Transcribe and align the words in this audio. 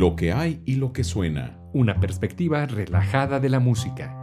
Lo 0.00 0.16
que 0.16 0.32
hay 0.32 0.62
y 0.64 0.76
lo 0.76 0.94
que 0.94 1.04
suena. 1.04 1.58
Una 1.74 2.00
perspectiva 2.00 2.64
relajada 2.64 3.38
de 3.38 3.50
la 3.50 3.60
música. 3.60 4.16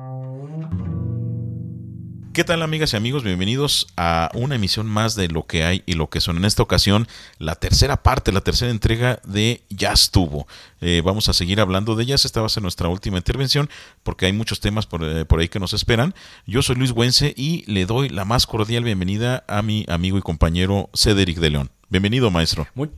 ¿Qué 2.33 2.43
tal 2.43 2.63
amigas 2.63 2.93
y 2.93 2.97
amigos? 2.97 3.23
Bienvenidos 3.23 3.85
a 3.95 4.31
una 4.33 4.55
emisión 4.55 4.87
más 4.87 5.13
de 5.15 5.27
Lo 5.27 5.45
que 5.45 5.63
hay 5.63 5.83
y 5.85 5.93
lo 5.93 6.09
que 6.09 6.19
suena. 6.19 6.39
En 6.39 6.45
esta 6.45 6.63
ocasión, 6.63 7.07
la 7.37 7.53
tercera 7.53 8.01
parte, 8.01 8.31
la 8.31 8.41
tercera 8.41 8.71
entrega 8.71 9.19
de 9.23 9.61
Jazz 9.69 10.09
Tubo. 10.09 10.47
Eh, 10.81 11.03
vamos 11.05 11.29
a 11.29 11.33
seguir 11.33 11.61
hablando 11.61 11.95
de 11.95 12.07
jazz. 12.07 12.25
Esta 12.25 12.39
va 12.39 12.47
a 12.47 12.49
ser 12.49 12.63
nuestra 12.63 12.87
última 12.87 13.17
intervención 13.17 13.69
porque 14.01 14.25
hay 14.25 14.33
muchos 14.33 14.59
temas 14.59 14.87
por, 14.87 15.03
eh, 15.03 15.25
por 15.25 15.41
ahí 15.41 15.47
que 15.47 15.59
nos 15.59 15.73
esperan. 15.73 16.15
Yo 16.47 16.63
soy 16.63 16.77
Luis 16.77 16.91
Güense 16.91 17.35
y 17.37 17.71
le 17.71 17.85
doy 17.85 18.09
la 18.09 18.25
más 18.25 18.47
cordial 18.47 18.83
bienvenida 18.83 19.43
a 19.47 19.61
mi 19.61 19.85
amigo 19.89 20.17
y 20.17 20.21
compañero 20.21 20.89
Cedric 20.95 21.37
de 21.37 21.51
León. 21.51 21.69
Bienvenido, 21.89 22.31
maestro. 22.31 22.67
Muy, 22.73 22.89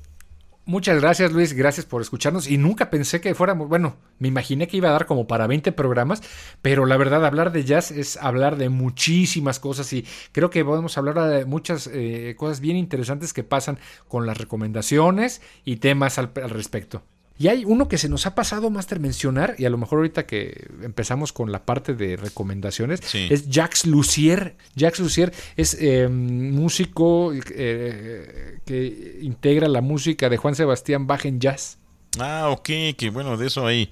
Muchas 0.70 1.02
gracias 1.02 1.32
Luis, 1.32 1.54
gracias 1.54 1.88
por 1.88 2.00
escucharnos 2.00 2.48
y 2.48 2.60
nunca 2.60 2.92
pensé 2.92 3.20
que 3.21 3.34
fuéramos, 3.34 3.70
bueno, 3.70 3.96
me 4.20 4.28
imaginé 4.28 4.68
que 4.68 4.78
iba 4.78 4.89
a 4.89 4.92
dar 4.92 5.07
como 5.07 5.26
para 5.26 5.48
20 5.48 5.71
programas, 5.71 6.21
pero 6.62 6.86
la 6.86 6.96
verdad 6.96 7.26
hablar 7.26 7.52
de 7.52 7.64
jazz 7.64 7.89
es 7.89 8.18
hablar 8.18 8.56
de 8.56 8.70
muchísimas 8.70 9.60
cosas 9.60 9.92
y 9.93 10.06
creo 10.32 10.52
que 10.52 10.64
podemos 10.64 10.96
hablar 11.00 11.28
de 11.28 11.46
muchas 11.46 11.90
eh, 11.92 12.36
cosas 12.38 12.60
bien 12.60 12.78
interesantes 12.78 13.34
que 13.34 13.43
pasan 13.43 13.79
con 14.07 14.28
las 14.28 14.38
recomendaciones 14.38 15.42
y 15.66 15.78
temas 15.78 16.20
al, 16.20 16.34
al 16.36 16.52
respecto. 16.52 17.01
Y 17.39 17.48
hay 17.48 17.64
uno 17.64 17.88
que 17.88 17.98
se 17.98 18.10
nos 18.10 18.25
ha 18.25 18.36
pasado, 18.36 18.70
Master, 18.70 19.00
mencionar, 19.00 19.56
y 19.57 19.64
a 19.64 19.70
lo 19.70 19.78
mejor 19.78 20.00
ahorita 20.00 20.25
que 20.28 20.68
empezamos 20.84 21.32
con 21.32 21.54
la 21.54 21.64
parte 21.64 21.93
de 21.93 22.18
recomendaciones, 22.18 23.00
es 23.15 23.48
Jacques 23.48 23.86
Lucier. 23.86 24.57
Jacques 24.75 25.00
Lucier 25.00 25.34
es 25.56 25.78
eh, 25.79 26.10
músico 26.10 27.32
eh, 27.34 28.60
que 28.65 29.20
integra 29.21 29.70
la 29.70 29.79
música 29.79 30.28
de 30.28 30.36
Juan 30.36 30.54
Sebastián 30.54 31.07
Bach 31.07 31.25
en 31.25 31.39
jazz. 31.39 31.78
Ah, 32.20 32.50
ok, 32.50 32.70
que 32.98 33.09
bueno, 33.09 33.38
de 33.38 33.48
eso 33.48 33.66
hay, 33.66 33.90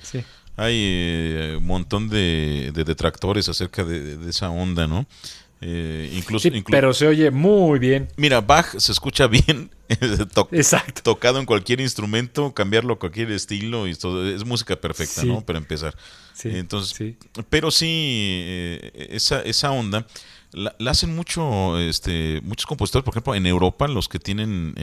hay 0.58 0.76
eh, 0.76 1.56
un 1.58 1.66
montón 1.66 2.10
de, 2.10 2.74
detractores 2.74 3.48
acerca 3.48 3.86
de, 3.86 4.30
esa 4.30 4.50
onda, 4.50 4.88
¿no? 4.88 5.06
Eh, 5.60 6.12
incluso, 6.14 6.50
pero 6.70 6.94
se 6.94 7.08
oye 7.08 7.32
muy 7.32 7.80
bien. 7.80 8.10
Mira, 8.16 8.42
Bach 8.42 8.78
se 8.78 8.92
escucha 8.92 9.28
bien 9.28 9.72
Exacto. 10.52 11.02
tocado 11.02 11.40
en 11.40 11.46
cualquier 11.46 11.82
instrumento, 11.82 12.54
cambiarlo 12.54 12.94
a 12.94 13.00
cualquier 13.00 13.32
estilo 13.32 13.88
y 13.88 13.96
todo, 13.96 14.28
es 14.30 14.46
música 14.46 14.76
perfecta, 14.76 15.24
¿no? 15.24 15.42
Para 15.42 15.60
empezar. 15.60 15.96
Entonces, 16.44 17.16
pero 17.50 17.72
sí, 17.72 17.88
eh, 17.90 19.08
esa, 19.12 19.42
esa 19.42 19.72
onda 19.72 20.06
la, 20.58 20.92
hacen 20.92 21.16
mucho, 21.16 21.80
este, 21.80 22.42
muchos 22.44 22.66
compositores, 22.66 23.04
por 23.04 23.14
ejemplo, 23.14 23.36
en 23.36 23.46
Europa, 23.46 23.88
los 23.88 24.10
que 24.10 24.20
tienen 24.20 24.76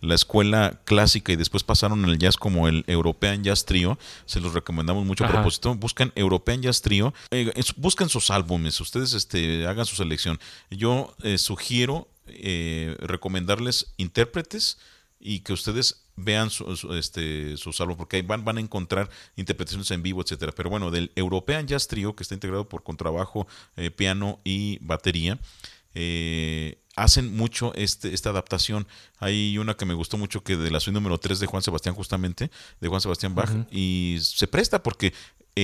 la 0.00 0.14
escuela 0.14 0.80
clásica 0.84 1.32
y 1.32 1.36
después 1.36 1.62
pasaron 1.62 2.04
al 2.04 2.18
jazz 2.18 2.36
como 2.36 2.68
el 2.68 2.84
European 2.86 3.44
Jazz 3.44 3.64
Trio, 3.64 3.98
se 4.26 4.40
los 4.40 4.54
recomendamos 4.54 5.06
mucho 5.06 5.24
a 5.24 5.28
propósito, 5.28 5.74
buscan 5.74 6.12
European 6.14 6.62
Jazz 6.62 6.82
Trio, 6.82 7.14
eh, 7.30 7.52
buscan 7.76 8.08
sus 8.08 8.30
álbumes, 8.30 8.80
ustedes 8.80 9.12
este, 9.14 9.66
hagan 9.66 9.86
su 9.86 9.96
selección. 9.96 10.38
Yo 10.70 11.14
eh, 11.22 11.38
sugiero 11.38 12.08
eh, 12.26 12.96
recomendarles 13.00 13.94
intérpretes 13.96 14.78
y 15.20 15.40
que 15.40 15.52
ustedes 15.52 16.02
vean 16.18 16.50
su, 16.50 16.94
este, 16.94 17.56
sus 17.56 17.80
álbumes, 17.80 17.98
porque 17.98 18.16
ahí 18.16 18.22
van, 18.22 18.44
van 18.44 18.58
a 18.58 18.60
encontrar 18.60 19.08
interpretaciones 19.36 19.90
en 19.90 20.02
vivo, 20.02 20.22
etcétera. 20.22 20.52
Pero 20.52 20.70
bueno, 20.70 20.90
del 20.90 21.12
European 21.16 21.66
Jazz 21.66 21.88
Trio, 21.88 22.14
que 22.14 22.22
está 22.22 22.34
integrado 22.34 22.68
por 22.68 22.82
contrabajo, 22.82 23.46
eh, 23.76 23.90
piano 23.90 24.40
y 24.44 24.78
batería, 24.80 25.38
eh, 25.94 26.78
hacen 26.96 27.36
mucho 27.36 27.72
este, 27.74 28.12
esta 28.12 28.30
adaptación. 28.30 28.86
Hay 29.18 29.56
una 29.58 29.74
que 29.74 29.86
me 29.86 29.94
gustó 29.94 30.18
mucho 30.18 30.42
que 30.42 30.56
de 30.56 30.70
la 30.70 30.80
suite 30.80 30.94
número 30.94 31.18
3 31.18 31.38
de 31.40 31.46
Juan 31.46 31.62
Sebastián, 31.62 31.94
justamente, 31.94 32.50
de 32.80 32.88
Juan 32.88 33.00
Sebastián 33.00 33.34
Bach, 33.34 33.50
y 33.70 34.18
se 34.20 34.46
presta 34.48 34.82
porque 34.82 35.12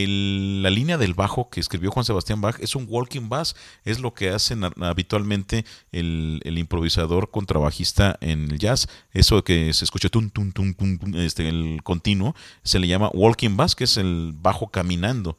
la 0.06 0.70
línea 0.70 0.98
del 0.98 1.14
bajo 1.14 1.48
que 1.50 1.61
escribió 1.61 1.91
Juan 1.91 2.05
Sebastián 2.05 2.41
Bach 2.41 2.57
es 2.61 2.74
un 2.74 2.86
walking 2.89 3.29
bass, 3.29 3.55
es 3.85 4.01
lo 4.01 4.14
que 4.14 4.30
hacen 4.30 4.63
habitualmente 4.83 5.64
el, 5.92 6.41
improvisador 6.45 7.30
contrabajista 7.30 8.18
en 8.20 8.51
el 8.51 8.58
jazz, 8.58 8.89
eso 9.13 9.45
que 9.45 9.73
se 9.73 9.85
escucha 9.85 10.08
tum, 10.08 10.30
tum, 10.30 10.52
tum, 10.52 10.98
este, 11.14 11.48
el 11.48 11.83
continuo, 11.83 12.35
se 12.63 12.79
le 12.79 12.89
llama 12.89 13.11
walking 13.13 13.57
bass, 13.57 13.74
que 13.74 13.85
es 13.85 13.96
el 13.96 14.33
bajo 14.35 14.68
caminando. 14.68 15.36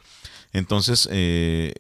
Entonces, 0.54 1.10
eh, 1.12 1.74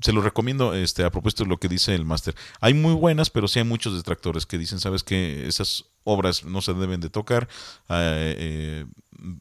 se 0.00 0.12
lo 0.12 0.20
recomiendo 0.20 0.74
este, 0.74 1.04
a 1.04 1.10
propósito 1.10 1.44
de 1.44 1.50
lo 1.50 1.58
que 1.58 1.68
dice 1.68 1.94
el 1.94 2.04
máster. 2.04 2.34
Hay 2.60 2.74
muy 2.74 2.94
buenas, 2.94 3.30
pero 3.30 3.48
sí 3.48 3.58
hay 3.58 3.64
muchos 3.64 3.94
detractores 3.94 4.46
que 4.46 4.58
dicen, 4.58 4.78
sabes 4.78 5.02
que 5.02 5.46
esas 5.46 5.86
obras 6.04 6.44
no 6.44 6.60
se 6.62 6.74
deben 6.74 7.00
de 7.00 7.10
tocar. 7.10 7.48
Eh, 7.88 8.34
eh, 8.38 8.86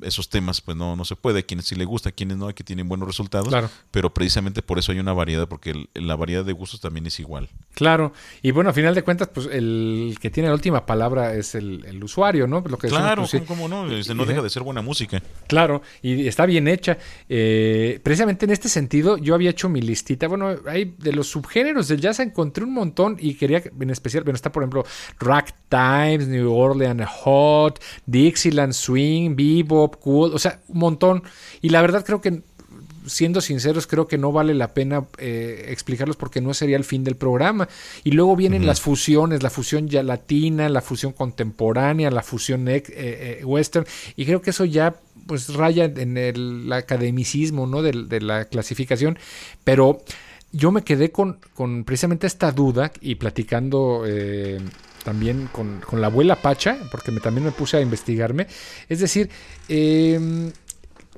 esos 0.02 0.30
temas 0.30 0.62
pues 0.62 0.78
no, 0.78 0.96
no 0.96 1.06
se 1.06 1.16
puede, 1.16 1.40
a 1.40 1.44
quienes 1.44 1.66
sí 1.66 1.76
le 1.76 1.86
gusta, 1.86 2.10
a 2.10 2.12
quienes 2.12 2.38
no, 2.38 2.54
que 2.54 2.64
tienen 2.64 2.88
buenos 2.88 3.08
resultados, 3.08 3.50
claro. 3.50 3.70
pero 3.92 4.14
precisamente 4.14 4.62
por 4.62 4.80
eso 4.80 4.92
hay 4.92 5.00
una 5.00 5.14
variedad, 5.14 5.48
porque 5.48 5.88
la 5.94 6.16
variedad 6.16 6.46
de 6.46 6.54
gustos 6.54 6.82
también 6.82 7.06
es 7.08 7.20
igual. 7.20 7.50
Claro, 7.74 8.14
y 8.42 8.52
bueno, 8.52 8.70
a 8.70 8.74
final 8.74 8.96
de 8.96 9.04
cuentas, 9.04 9.30
pues 9.34 9.48
el 9.52 10.18
que 10.22 10.30
tiene 10.30 10.50
la 10.50 10.56
última 10.56 10.86
palabra 10.86 11.34
es 11.34 11.56
el, 11.56 12.04
usuario, 12.04 12.46
¿no? 12.46 12.64
Lo 12.68 12.78
que 12.78 12.88
claro, 12.88 13.26
pues, 13.30 13.44
¿cómo, 13.48 13.68
no? 13.68 13.90
Este, 13.92 14.14
no 14.14 14.26
deja 14.26 14.42
de 14.42 14.50
ser 14.50 14.64
buena 14.64 14.82
música. 14.82 15.22
Claro, 15.48 15.82
y 16.02 16.28
está 16.28 16.46
bien 16.46 16.68
hecha. 16.68 16.98
Eh, 17.28 18.00
precisamente 18.04 18.46
en 18.46 18.52
este 18.52 18.70
sentido, 18.70 19.18
yo 19.18 19.34
había 19.34 19.50
hecho 19.50 19.70
mi 19.70 19.82
listita, 19.82 20.28
bueno, 20.28 20.56
hay 20.68 20.96
de 20.98 21.14
los 21.14 21.28
subgéneros 21.28 21.88
del 21.88 22.02
jazz 22.02 22.20
encontré 22.20 22.64
un 22.64 22.74
montón 22.74 23.18
y 23.20 23.36
quería, 23.36 23.64
en 23.80 23.90
especial, 23.90 24.24
bueno, 24.24 24.36
está 24.36 24.52
por 24.52 24.64
ejemplo 24.64 24.86
Times 25.70 26.28
New 26.28 26.52
Orleans 26.52 27.08
Hot, 27.24 27.82
Dixieland 28.06 28.74
Swing, 28.74 29.36
Vivo, 29.66 29.92
cool, 29.92 30.34
o 30.34 30.40
sea, 30.40 30.60
un 30.68 30.80
montón. 30.80 31.24
Y 31.62 31.70
la 31.70 31.82
verdad 31.82 32.06
creo 32.06 32.22
que, 32.22 32.42
siendo 33.06 33.42
sinceros, 33.42 33.88
creo 33.88 34.08
que 34.08 34.18
no 34.18 34.32
vale 34.32 34.54
la 34.54 34.74
pena 34.74 35.06
eh, 35.18 35.66
explicarlos 35.70 36.16
porque 36.16 36.42
no 36.42 36.54
sería 36.54 36.78
el 36.78 36.84
fin 36.84 37.04
del 37.04 37.16
programa. 37.16 37.68
Y 38.04 38.12
luego 38.12 38.36
vienen 38.36 38.66
las 38.66 38.82
fusiones, 38.82 39.44
la 39.44 39.50
fusión 39.50 39.88
ya 39.88 40.04
latina, 40.04 40.70
la 40.70 40.82
fusión 40.82 41.14
contemporánea, 41.14 42.12
la 42.12 42.24
fusión 42.24 42.68
eh, 42.68 42.84
eh, 42.90 43.42
western. 43.44 43.86
Y 44.16 44.26
creo 44.26 44.42
que 44.42 44.52
eso 44.52 44.66
ya 44.66 44.96
pues 45.28 45.54
raya 45.54 45.86
en 45.86 46.18
el 46.18 46.72
academicismo 46.72 47.66
¿no? 47.66 47.82
de, 47.82 48.22
la 48.22 48.46
clasificación. 48.46 49.18
Pero 49.64 50.04
yo 50.52 50.72
me 50.72 50.84
quedé 50.84 51.12
con, 51.12 51.40
con 51.54 51.84
precisamente 51.84 52.28
esta 52.28 52.52
duda 52.52 52.92
y 53.02 53.16
platicando 53.16 54.04
también 55.06 55.48
con, 55.52 55.80
la 55.94 56.08
abuela 56.08 56.42
Pacha, 56.42 56.78
porque 56.92 57.12
me, 57.12 57.22
también 57.22 57.46
me 57.46 57.52
puse 57.52 57.78
a 57.78 57.82
investigarme. 57.82 58.48
Es 58.90 59.00
decir, 59.00 59.30
em, 59.70 60.52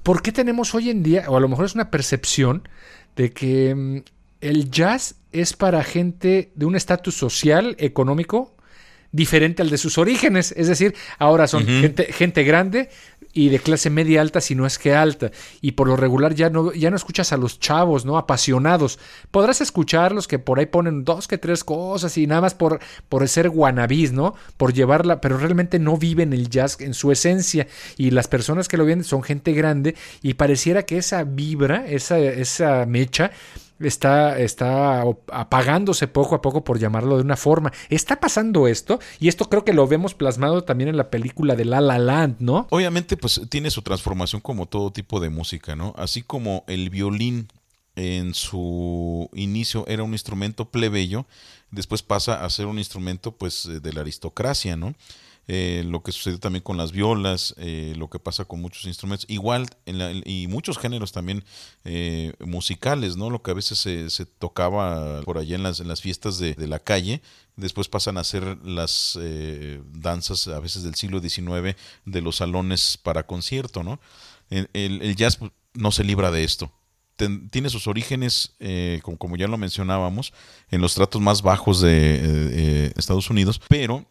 ¿por 0.04 0.22
qué 0.22 0.32
tenemos 0.32 0.76
hoy 0.76 0.92
en 0.92 1.02
día, 1.02 1.26
o 1.30 1.38
a 1.38 1.40
lo 1.40 1.48
mejor 1.48 1.66
es 1.66 1.74
una 1.74 1.90
percepción, 1.90 2.68
de 3.16 3.32
que 3.32 3.70
em, 3.70 4.04
el 4.42 4.70
jazz 4.70 5.16
es 5.32 5.54
para 5.54 5.84
gente 5.84 6.52
de 6.54 6.66
un 6.66 6.76
estatus 6.76 7.16
social, 7.16 7.76
económico, 7.80 8.54
diferente 9.12 9.62
al 9.62 9.70
de 9.70 9.78
sus 9.78 9.98
orígenes. 9.98 10.54
Es 10.58 10.68
decir, 10.68 10.94
ahora 11.18 11.48
son 11.48 11.66
gente, 11.66 12.12
gente, 12.12 12.44
grande 12.44 12.90
y 13.38 13.50
de 13.50 13.60
clase 13.60 13.92
media 13.92 14.22
alta, 14.22 14.42
si 14.42 14.56
no 14.56 14.66
es 14.66 14.80
que 14.80 14.96
alta. 14.96 15.30
Y 15.62 15.74
por 15.74 15.88
lo 15.88 15.96
regular 15.96 16.34
ya 16.34 16.50
no, 16.50 16.74
ya 16.74 16.90
no 16.90 16.96
escuchas 16.96 17.32
a 17.32 17.38
los 17.38 17.60
chavos, 17.60 18.04
¿no? 18.04 18.18
Apasionados. 18.18 18.98
Podrás 19.30 19.62
escucharlos 19.62 20.28
que 20.28 20.40
por 20.40 20.58
ahí 20.58 20.66
ponen 20.66 21.04
dos 21.04 21.28
que 21.28 21.38
tres 21.38 21.64
cosas 21.64 22.18
y 22.18 22.26
nada 22.26 22.42
más 22.42 22.56
por, 22.56 22.80
por 23.10 23.28
ser 23.28 23.52
guanabís, 23.52 24.12
¿no? 24.12 24.34
Por 24.58 24.74
llevarla, 24.74 25.22
pero 25.22 25.38
realmente 25.38 25.78
no 25.78 25.98
viven 25.98 26.34
el 26.34 26.50
jazz 26.50 26.82
en 26.82 26.96
su 26.96 27.12
esencia. 27.12 27.68
Y 27.96 28.10
las 28.10 28.28
personas 28.28 28.68
que 28.68 28.78
lo 28.78 28.86
vienen 28.86 29.04
son 29.04 29.22
gente 29.22 29.54
grande 29.54 29.94
y 30.24 30.34
pareciera 30.34 30.82
que 30.82 30.98
esa 30.98 31.24
vibra, 31.24 31.86
esa, 31.88 32.18
esa 32.18 32.88
mecha, 32.88 33.30
está, 33.80 34.40
está 34.40 35.04
apagándose 35.32 36.08
poco 36.08 36.36
a 36.36 36.42
poco, 36.42 36.64
por 36.64 36.80
llamarlo 36.80 37.18
de 37.18 37.24
una 37.24 37.38
forma. 37.38 37.72
Está 37.90 38.20
pasando 38.20 38.68
esto, 38.68 39.00
y 39.20 39.28
esto 39.28 39.50
creo 39.50 39.64
que 39.64 39.74
lo 39.74 39.88
vemos 39.88 40.14
plasmado 40.14 40.64
también 40.64 40.90
en 40.90 40.98
la 40.98 41.10
película 41.10 41.56
de 41.56 41.66
La 41.66 41.82
La 41.82 42.00
Land, 42.00 42.38
¿no? 42.40 42.68
Obviamente, 42.70 43.18
pues 43.18 43.42
tiene 43.50 43.72
su 43.72 43.82
transformación 43.82 44.42
como 44.42 44.66
todo 44.66 44.92
tipo 44.92 45.20
de 45.20 45.30
música, 45.30 45.76
¿no? 45.76 45.94
Así 45.98 46.22
como 46.22 46.64
el 46.68 46.90
violín 46.90 47.48
en 47.96 48.34
su 48.34 49.30
inicio 49.34 49.86
era 49.88 50.04
un 50.04 50.14
instrumento 50.14 50.70
plebeyo, 50.70 51.26
después 51.72 52.04
pasa 52.04 52.46
a 52.46 52.50
ser 52.50 52.68
un 52.68 52.78
instrumento, 52.78 53.32
pues, 53.32 53.68
de 53.82 53.94
la 53.94 54.02
aristocracia, 54.02 54.78
¿no? 54.78 54.94
Eh, 55.50 55.84
lo 55.86 56.04
que 56.04 56.12
sucede 56.12 56.40
también 56.40 56.62
con 56.62 56.76
las 56.76 56.92
violas, 56.92 57.56
eh, 57.58 57.94
lo 57.96 58.10
que 58.10 58.20
pasa 58.20 58.44
con 58.44 58.60
muchos 58.60 58.84
instrumentos, 58.84 59.26
igual 59.30 59.68
en 59.86 60.22
y 60.26 60.48
muchos 60.48 60.78
géneros 60.78 61.14
también 61.14 61.46
eh, 61.86 62.34
musicales, 62.40 63.16
¿no? 63.16 63.30
Lo 63.30 63.42
que 63.42 63.52
a 63.52 63.54
veces 63.54 63.80
se, 63.80 64.26
tocaba 64.26 65.22
por 65.22 65.38
allá 65.38 65.56
en 65.56 65.64
las, 65.64 66.02
fiestas 66.02 66.38
de, 66.38 66.56
la 66.68 66.80
calle, 66.80 67.22
después 67.56 67.88
pasan 67.88 68.18
a 68.18 68.26
ser 68.26 68.58
las 68.66 69.18
danzas 69.94 70.50
a 70.50 70.60
veces 70.60 70.84
del 70.84 70.96
siglo 70.96 71.22
XIX 71.22 71.78
de 72.06 72.22
los 72.22 72.38
salones 72.38 73.00
para 73.02 73.26
concierto, 73.26 73.84
¿no? 73.84 74.02
El, 74.50 75.16
jazz 75.16 75.40
no 75.74 75.92
se 75.92 76.04
libra 76.04 76.30
de 76.30 76.44
esto. 76.44 76.74
tiene 77.52 77.70
sus 77.70 77.88
orígenes, 77.88 78.56
como, 79.02 79.38
ya 79.38 79.48
lo 79.48 79.58
mencionábamos, 79.58 80.34
en 80.72 80.82
los 80.82 80.94
tratos 80.94 81.22
más 81.22 81.42
bajos 81.42 81.80
de 81.80 82.92
Estados 82.98 83.30
Unidos, 83.30 83.62
pero 83.70 84.06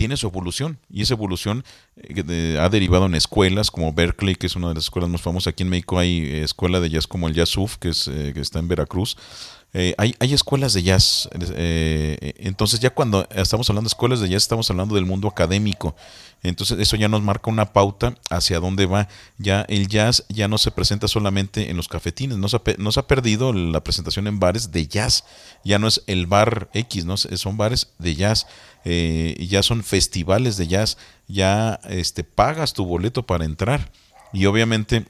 tiene 0.00 0.16
su 0.16 0.28
evolución 0.28 0.78
y 0.88 1.02
esa 1.02 1.12
evolución 1.12 1.62
eh, 1.98 2.56
ha 2.58 2.70
derivado 2.70 3.04
en 3.04 3.14
escuelas 3.14 3.70
como 3.70 3.92
Berkeley, 3.92 4.34
que 4.34 4.46
es 4.46 4.56
una 4.56 4.68
de 4.68 4.74
las 4.76 4.84
escuelas 4.84 5.10
más 5.10 5.20
famosas. 5.20 5.48
Aquí 5.52 5.62
en 5.62 5.68
México 5.68 5.98
hay 5.98 6.26
escuela 6.36 6.80
de 6.80 6.88
jazz 6.88 7.06
como 7.06 7.28
el 7.28 7.34
Jazzuf, 7.34 7.76
que, 7.76 7.90
es, 7.90 8.04
que 8.08 8.40
está 8.40 8.60
en 8.60 8.68
Veracruz. 8.68 9.18
Eh, 9.72 9.94
hay, 9.98 10.16
hay, 10.18 10.34
escuelas 10.34 10.72
de 10.72 10.82
jazz. 10.82 11.28
Eh, 11.54 12.34
entonces 12.38 12.80
ya 12.80 12.90
cuando 12.90 13.26
estamos 13.30 13.70
hablando 13.70 13.88
de 13.88 13.92
escuelas 13.92 14.20
de 14.20 14.28
jazz, 14.28 14.42
estamos 14.42 14.68
hablando 14.70 14.96
del 14.96 15.06
mundo 15.06 15.28
académico. 15.28 15.94
Entonces 16.42 16.78
eso 16.78 16.96
ya 16.96 17.08
nos 17.08 17.22
marca 17.22 17.50
una 17.50 17.72
pauta 17.72 18.14
hacia 18.30 18.58
dónde 18.58 18.86
va. 18.86 19.08
Ya 19.38 19.62
el 19.68 19.88
jazz 19.88 20.24
ya 20.28 20.48
no 20.48 20.58
se 20.58 20.70
presenta 20.70 21.06
solamente 21.06 21.70
en 21.70 21.76
los 21.76 21.86
cafetines, 21.86 22.38
no 22.38 22.48
se 22.48 22.56
ha, 22.56 22.62
no 22.78 22.90
se 22.92 23.00
ha 23.00 23.06
perdido 23.06 23.52
la 23.52 23.84
presentación 23.84 24.26
en 24.26 24.40
bares 24.40 24.72
de 24.72 24.86
jazz. 24.86 25.24
Ya 25.64 25.78
no 25.78 25.86
es 25.86 26.02
el 26.06 26.26
bar 26.26 26.68
X, 26.72 27.04
¿no? 27.04 27.16
son 27.16 27.56
bares 27.56 27.92
de 27.98 28.16
jazz. 28.16 28.46
Eh, 28.84 29.46
ya 29.48 29.62
son 29.62 29.84
festivales 29.84 30.56
de 30.56 30.66
jazz. 30.66 30.98
Ya 31.28 31.78
este, 31.88 32.24
pagas 32.24 32.72
tu 32.72 32.84
boleto 32.84 33.24
para 33.24 33.44
entrar. 33.44 33.92
Y 34.32 34.46
obviamente 34.46 35.06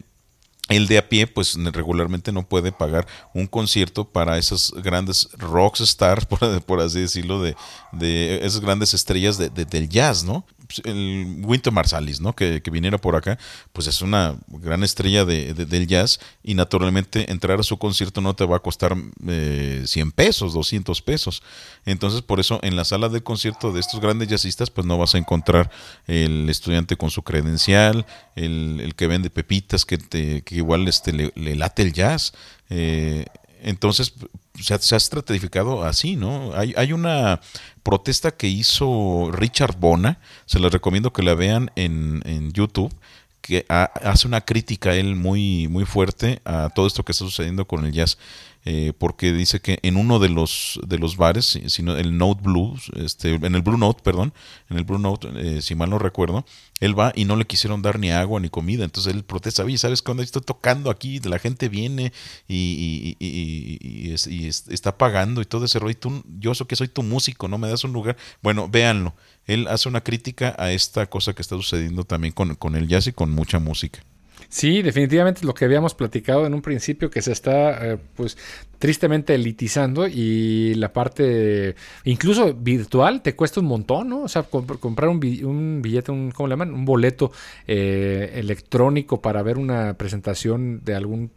el 0.71 0.87
de 0.87 0.99
a 0.99 1.09
pie, 1.09 1.27
pues 1.27 1.57
regularmente 1.73 2.33
no 2.33 2.49
puede 2.49 2.73
pagar 2.73 3.07
un 3.35 3.47
concierto 3.47 4.09
para 4.09 4.39
esas 4.39 4.73
grandes 4.83 5.29
rock 5.37 5.81
stars, 5.81 6.25
por, 6.67 6.81
así 6.81 7.01
decirlo, 7.01 7.43
de, 7.43 7.57
de, 7.93 8.39
esas 8.43 8.61
grandes 8.61 8.95
estrellas 8.95 9.37
de, 9.37 9.51
del 9.51 9.89
jazz, 9.89 10.25
¿no? 10.25 10.47
Pues, 10.71 10.83
el 10.85 11.43
Winter 11.43 11.73
Marsalis, 11.73 12.21
¿no? 12.21 12.37
Que, 12.37 12.63
viniera 12.71 12.97
por 12.99 13.17
acá, 13.17 13.37
pues 13.73 13.89
es 13.89 14.03
una 14.03 14.37
gran 14.47 14.85
estrella 14.85 15.25
de, 15.25 15.53
del 15.53 15.89
jazz 15.89 16.21
y 16.45 16.55
naturalmente 16.55 17.33
entrar 17.33 17.59
a 17.59 17.65
su 17.65 17.77
concierto 17.77 18.21
no 18.21 18.35
te 18.35 18.47
va 18.47 18.59
a 18.59 18.61
costar 18.61 18.95
100 18.95 19.19
eh, 19.29 19.85
pesos, 20.15 20.53
200 20.53 21.03
pesos. 21.03 21.43
Entonces, 21.85 22.23
por 22.23 22.39
eso 22.39 22.61
en 22.63 22.77
la 22.77 22.85
sala 22.85 23.09
de 23.09 23.21
concierto 23.21 23.73
de 23.73 23.81
estos 23.81 23.99
grandes 23.99 24.29
jazzistas, 24.29 24.71
pues 24.71 24.87
no 24.87 24.97
vas 24.97 25.17
a 25.17 25.19
encontrar 25.19 25.73
el 26.07 26.49
estudiante 26.49 26.97
con 26.97 27.11
su 27.11 27.23
credencial, 27.25 28.07
el, 28.37 28.95
que 28.97 29.09
vende 29.09 29.29
pepitas, 29.29 29.85
que, 29.85 29.99
te, 29.99 30.43
que 30.43 30.55
igual 30.55 30.87
este, 30.87 31.13
le, 31.13 31.57
late 31.57 31.83
el 31.83 31.93
jazz. 31.93 32.33
Eh, 32.69 33.27
entonces, 33.63 34.15
se 34.61 34.79
se 34.79 34.95
ha, 34.95 34.99
estratificado 34.99 35.85
así, 35.85 36.17
¿no? 36.17 36.53
Hay, 36.55 36.75
hay, 36.77 36.93
una 36.93 37.41
protesta 37.83 38.31
que 38.31 38.49
hizo 38.49 39.31
Richard 39.33 39.77
Bona, 39.79 40.21
se 40.47 40.59
les 40.59 40.73
recomiendo 40.73 41.13
que 41.13 41.23
la 41.23 41.35
vean 41.35 41.71
en, 41.77 42.23
en 42.25 42.53
YouTube, 42.53 42.93
que 43.41 43.65
hace 43.69 44.27
una 44.27 44.43
crítica 44.43 44.95
él 44.95 45.17
muy, 45.17 45.67
muy 45.69 45.85
fuerte 45.85 46.41
a 46.45 46.71
todo 46.75 46.87
esto 46.87 47.05
que 47.05 47.13
está 47.13 47.25
sucediendo 47.25 47.67
con 47.67 47.85
el 47.85 47.93
jazz. 47.93 48.19
Eh, 48.67 48.93
porque 48.99 49.33
dice 49.33 49.61
que 49.61 49.79
en 49.83 49.97
uno 49.97 50.19
de 50.19 50.29
los 50.29 50.79
de 50.87 50.99
los 50.99 51.17
bares, 51.17 51.59
sino 51.69 51.97
el 51.97 52.19
Note 52.19 52.43
Blue, 52.43 52.79
este, 52.97 53.35
en 53.35 53.55
el 53.55 53.63
Blue 53.63 53.79
Note, 53.79 54.03
perdón, 54.03 54.35
en 54.69 54.77
el 54.77 54.85
Blue 54.85 54.99
Note, 54.99 55.29
eh, 55.35 55.63
si 55.63 55.75
mal 55.75 55.89
no 55.89 55.99
recuerdo, 55.99 56.45
él 56.79 56.99
va 56.99 57.11
y 57.17 57.25
no 57.25 57.37
le 57.37 57.47
quisieron 57.47 57.81
dar 57.81 57.99
ni 57.99 58.11
agua 58.11 58.39
ni 58.39 58.51
comida, 58.51 58.85
entonces 58.85 59.15
él 59.15 59.25
protesta, 59.25 59.65
oye, 59.65 59.79
¿sabes 59.79 60.03
cuando 60.03 60.23
estoy 60.23 60.43
tocando 60.43 60.91
aquí? 60.91 61.21
La 61.21 61.39
gente 61.39 61.71
viene 61.71 62.13
y, 62.49 63.17
y, 63.19 64.11
está 64.11 64.99
pagando 64.99 65.41
y 65.41 65.47
todo 65.47 65.65
ese 65.65 65.79
rollo, 65.79 65.93
y 65.93 65.95
tú, 65.95 66.23
yo 66.39 66.55
soy 66.55 66.67
que 66.67 66.77
soy 66.77 66.89
tu 66.89 67.03
músico, 67.03 67.49
no 67.49 67.57
me 67.57 67.69
das 67.69 67.85
un 67.85 67.95
lugar. 67.95 68.19
Bueno, 68.43 68.69
véanlo, 68.69 69.15
él 69.47 69.69
hace 69.69 69.89
una 69.89 70.03
crítica 70.03 70.55
a 70.59 70.71
esta 70.71 71.07
cosa 71.07 71.33
que 71.33 71.41
está 71.41 71.57
sucediendo 71.57 72.05
también 72.05 72.35
con, 72.35 72.55
con 72.57 72.77
el 72.77 72.89
jazz 72.89 73.07
y 73.07 73.13
con 73.13 73.31
mucha 73.31 73.59
música. 73.59 74.03
Sí, 74.51 74.83
definitivamente 74.83 75.47
lo 75.47 75.55
que 75.55 75.65
habíamos 75.65 75.95
platicado 75.95 76.45
en 76.45 76.55
un 76.55 76.61
principio 76.61 77.09
que 77.09 77.23
se 77.23 77.31
está 77.31 77.87
eh, 77.87 77.99
pues 78.17 78.37
tristemente 78.81 79.33
elitizando 79.33 80.09
y 80.09 80.75
la 80.75 80.93
parte 80.93 81.77
incluso 82.03 82.53
virtual 82.53 83.23
te 83.23 83.37
cuesta 83.37 83.61
un 83.61 83.67
montón, 83.67 84.09
¿no? 84.09 84.23
O 84.23 84.29
sea, 84.29 84.43
comprar 84.43 85.09
un, 85.09 85.21
billete, 85.21 86.11
un, 86.11 86.33
¿cómo 86.33 86.49
le 86.49 86.55
llaman? 86.55 86.75
Un 86.75 86.85
boleto 86.85 87.31
eh, 87.69 88.33
electrónico 88.35 89.23
para 89.23 89.41
ver 89.45 89.57
una 89.57 89.95
presentación 89.95 90.85
de 90.85 90.97
algún 90.97 91.31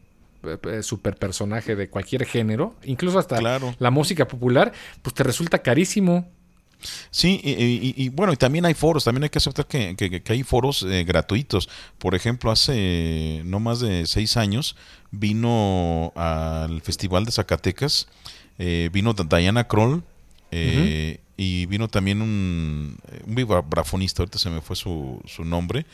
eh, 0.43 0.81
super 0.81 1.15
personaje 1.15 1.75
de 1.75 1.89
cualquier 1.89 2.25
género, 2.25 2.73
incluso 2.83 3.19
hasta 3.19 3.39
la 3.41 3.91
música 3.91 4.27
popular, 4.27 4.73
pues 5.03 5.13
te 5.13 5.21
resulta 5.21 5.59
carísimo. 5.59 6.31
Sí, 7.11 7.39
y, 7.43 8.09
bueno, 8.09 8.33
y 8.33 8.37
también 8.37 8.65
hay 8.65 8.73
foros, 8.73 9.03
también 9.03 9.23
hay 9.23 9.29
que 9.29 9.37
aceptar 9.37 9.67
que, 9.67 10.23
hay 10.27 10.43
foros 10.43 10.83
eh, 10.83 11.03
gratuitos. 11.03 11.69
Por 11.97 12.15
ejemplo, 12.15 12.51
hace 12.51 13.41
no 13.45 13.59
más 13.59 13.79
de 13.79 14.05
seis 14.05 14.37
años 14.37 14.75
vino 15.11 16.11
al 16.15 16.81
Festival 16.81 17.25
de 17.25 17.31
Zacatecas, 17.31 18.07
eh, 18.57 18.89
vino 18.91 19.13
Diana 19.13 19.67
Kroll 19.67 20.03
eh, 20.51 21.19
y 21.37 21.65
vino 21.65 21.87
también 21.87 22.21
un, 22.21 22.97
un 23.25 23.35
vibrafonista, 23.35 24.23
ahorita 24.23 24.39
se 24.39 24.49
me 24.49 24.61
fue 24.61 24.75
su, 24.75 25.21
su 25.25 25.43
nombre. 25.45 25.85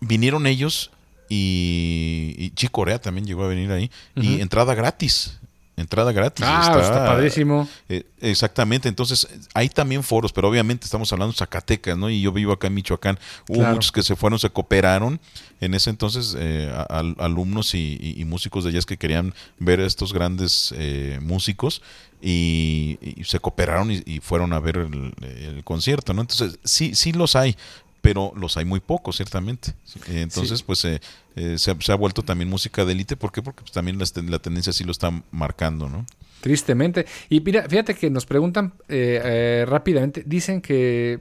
vinieron 0.00 0.46
ellos 0.46 0.90
y, 1.28 2.34
y 2.38 2.50
Chico 2.50 2.72
Corea 2.72 3.00
también 3.00 3.26
llegó 3.26 3.44
a 3.44 3.48
venir 3.48 3.70
ahí 3.72 3.90
y 4.14 4.40
entrada 4.40 4.74
gratis 4.74 5.38
entrada 5.76 6.12
gratis. 6.12 6.44
Ah, 6.46 6.78
está, 6.80 7.06
padrísimo. 7.06 7.68
Eh, 7.88 8.04
exactamente, 8.20 8.88
entonces 8.88 9.26
hay 9.54 9.68
también 9.68 10.02
foros, 10.02 10.32
pero 10.32 10.48
obviamente 10.48 10.84
estamos 10.84 11.12
hablando 11.12 11.32
de 11.32 11.38
Zacatecas, 11.38 11.96
¿no? 11.96 12.10
Y 12.10 12.20
yo 12.20 12.32
vivo 12.32 12.52
acá 12.52 12.68
en 12.68 12.74
Michoacán. 12.74 13.18
Hubo 13.48 13.62
muchos 13.64 13.92
que 13.92 14.02
se 14.02 14.16
fueron, 14.16 14.38
se 14.38 14.50
cooperaron. 14.50 15.20
En 15.60 15.74
ese 15.74 15.90
entonces, 15.90 16.36
eh, 16.38 16.72
alumnos 17.18 17.74
y, 17.74 18.22
músicos 18.26 18.64
de 18.64 18.72
jazz 18.72 18.86
que 18.86 18.96
querían 18.96 19.34
ver 19.58 19.80
a 19.80 19.86
estos 19.86 20.12
grandes 20.12 20.74
eh, 20.76 21.18
músicos 21.22 21.82
y, 22.20 22.98
se 23.24 23.38
cooperaron 23.38 23.90
y, 23.90 24.20
fueron 24.20 24.52
a 24.52 24.60
ver 24.60 24.78
el, 24.78 25.14
el, 25.22 25.64
concierto, 25.64 26.12
¿no? 26.14 26.22
Entonces, 26.22 26.58
sí, 26.64 26.94
sí 26.94 27.12
los 27.12 27.36
hay, 27.36 27.56
pero 28.04 28.34
los 28.36 28.58
hay 28.58 28.66
muy 28.66 28.80
pocos, 28.80 29.16
ciertamente. 29.16 29.72
Entonces, 30.08 30.62
pues 30.62 30.84
eh, 30.84 31.00
eh, 31.36 31.58
se, 31.58 31.70
ha, 31.70 31.94
vuelto 31.96 32.22
también 32.22 32.48
música 32.48 32.84
de 32.84 32.92
élite. 32.92 33.16
¿Por 33.16 33.32
qué? 33.32 33.42
Porque 33.42 33.62
pues, 33.62 33.72
también 33.72 33.98
la, 33.98 34.38
tendencia 34.38 34.72
sí 34.72 34.84
lo 34.84 34.92
está 34.92 35.10
marcando, 35.30 35.88
¿no? 35.88 36.06
Tristemente. 36.40 37.06
Y 37.28 37.40
mira, 37.40 37.68
fíjate 37.68 37.94
que 37.94 38.10
nos 38.10 38.26
preguntan 38.26 38.74
eh, 38.88 39.64
rápidamente, 39.66 40.22
dicen 40.26 40.60
que 40.60 41.20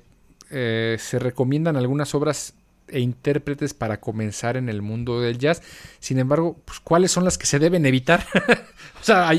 se 0.50 1.18
recomiendan 1.18 1.78
algunas 1.78 2.14
obras 2.14 2.54
e 2.88 3.00
intérpretes 3.00 3.74
para 3.74 4.00
comenzar 4.00 4.56
en 4.56 4.70
el 4.70 4.84
mundo 4.84 5.20
del 5.20 5.40
jazz. 5.40 5.64
Sin 6.00 6.20
embargo, 6.20 6.58
pues, 6.64 6.80
¿cuáles 6.80 7.12
son 7.12 7.24
las 7.24 7.38
que 7.38 7.48
se 7.48 7.58
deben 7.58 7.86
evitar? 7.88 8.26
o 9.02 9.04
sea, 9.04 9.32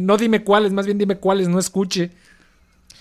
no 0.00 0.16
dime 0.18 0.44
cuáles, 0.44 0.72
más 0.72 0.84
bien 0.84 0.98
dime 0.98 1.16
cuáles 1.16 1.48
no 1.48 1.58
escuche. 1.58 2.10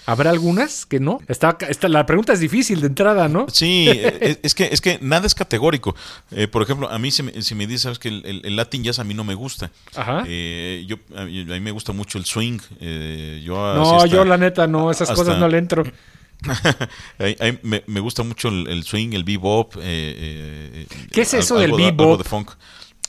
¿Habrá 0.10 0.32
algunas 0.32 0.88
que 0.88 1.00
no? 1.00 1.20
Está, 1.28 1.56
la 1.84 2.08
pregunta 2.08 2.34
es 2.34 2.40
difícil 2.40 2.82
de 2.82 2.88
entrada, 2.88 3.30
¿no? 3.30 3.46
Sí, 3.48 3.86
eh, 3.88 4.40
es, 4.42 4.56
que, 4.56 4.68
es 4.72 4.82
que 4.82 4.98
nada 5.04 5.28
es 5.28 5.36
categórico. 5.36 5.96
Eh, 6.32 6.48
por 6.48 6.64
ejemplo, 6.64 6.90
a 6.90 6.98
mí 6.98 7.12
si 7.12 7.22
me, 7.22 7.68
dices, 7.68 7.82
sabes 7.82 8.00
que 8.00 8.08
el, 8.08 8.56
Latin 8.56 8.84
Jazz 8.84 8.98
a 8.98 9.04
mí 9.04 9.14
no 9.14 9.24
me 9.24 9.36
gusta. 9.36 9.70
Ajá. 9.96 10.24
Eh, 10.26 10.84
yo, 10.88 10.98
a, 11.16 11.26
mí, 11.26 11.46
me 11.46 11.70
gusta 11.70 11.94
mucho 11.94 12.18
el 12.18 12.26
swing. 12.26 12.58
yo 13.44 13.76
no, 13.76 14.04
yo 14.08 14.26
la 14.26 14.38
neta 14.38 14.66
no, 14.66 14.90
esas 14.90 15.12
cosas 15.12 15.38
no 15.38 15.48
le 15.48 15.60
entro. 15.60 15.84
me, 17.62 18.00
gusta 18.00 18.24
mucho 18.24 18.50
el, 18.50 18.84
swing, 18.84 19.14
el 19.14 19.24
bebop. 19.24 19.76
¿Qué 19.76 20.88
es 21.14 21.36
eso 21.36 21.60
del 21.60 21.74
bebop? 21.74 22.18
de 22.18 22.24
funk. 22.24 22.50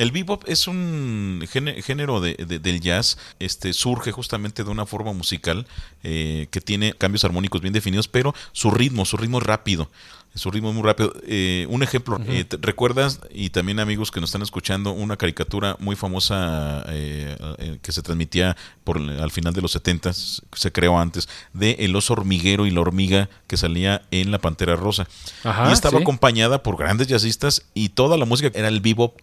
El 0.00 0.12
bebop 0.12 0.44
es 0.46 0.66
un 0.66 1.46
género 1.46 2.22
de, 2.22 2.34
del 2.34 2.80
jazz, 2.80 3.18
este 3.38 3.74
surge 3.74 4.12
justamente 4.12 4.64
de 4.64 4.70
una 4.70 4.86
forma 4.86 5.12
musical 5.12 5.66
eh, 6.02 6.48
que 6.50 6.62
tiene 6.62 6.94
cambios 6.94 7.22
armónicos 7.26 7.60
bien 7.60 7.74
definidos, 7.74 8.08
pero 8.08 8.34
su 8.52 8.70
ritmo, 8.70 9.04
su 9.04 9.18
ritmo 9.18 9.40
rápido 9.40 9.90
su 10.34 10.50
ritmo 10.50 10.72
muy 10.72 10.82
rápido. 10.82 11.12
Eh, 11.26 11.66
un 11.68 11.82
ejemplo, 11.82 12.20
eh, 12.26 12.46
¿recuerdas? 12.60 13.20
Y 13.32 13.50
también 13.50 13.80
amigos 13.80 14.10
que 14.10 14.20
nos 14.20 14.30
están 14.30 14.42
escuchando, 14.42 14.92
una 14.92 15.16
caricatura 15.16 15.76
muy 15.80 15.96
famosa 15.96 16.84
eh, 16.88 17.78
que 17.82 17.92
se 17.92 18.02
transmitía 18.02 18.56
por 18.84 18.98
al 18.98 19.30
final 19.30 19.52
de 19.52 19.62
los 19.62 19.72
70, 19.72 20.12
se 20.12 20.72
creó 20.72 20.98
antes, 20.98 21.28
de 21.52 21.72
El 21.80 21.96
oso 21.96 22.12
hormiguero 22.12 22.66
y 22.66 22.70
la 22.70 22.80
hormiga 22.80 23.28
que 23.46 23.56
salía 23.56 24.02
en 24.10 24.30
La 24.30 24.38
Pantera 24.38 24.76
Rosa. 24.76 25.08
y 25.44 25.72
estaba 25.72 25.98
acompañada 25.98 26.62
por 26.62 26.76
grandes 26.76 27.08
jazzistas 27.08 27.64
y 27.74 27.90
toda 27.90 28.16
la 28.16 28.24
música 28.24 28.50
era 28.54 28.68
el 28.68 28.80
bebop. 28.80 29.18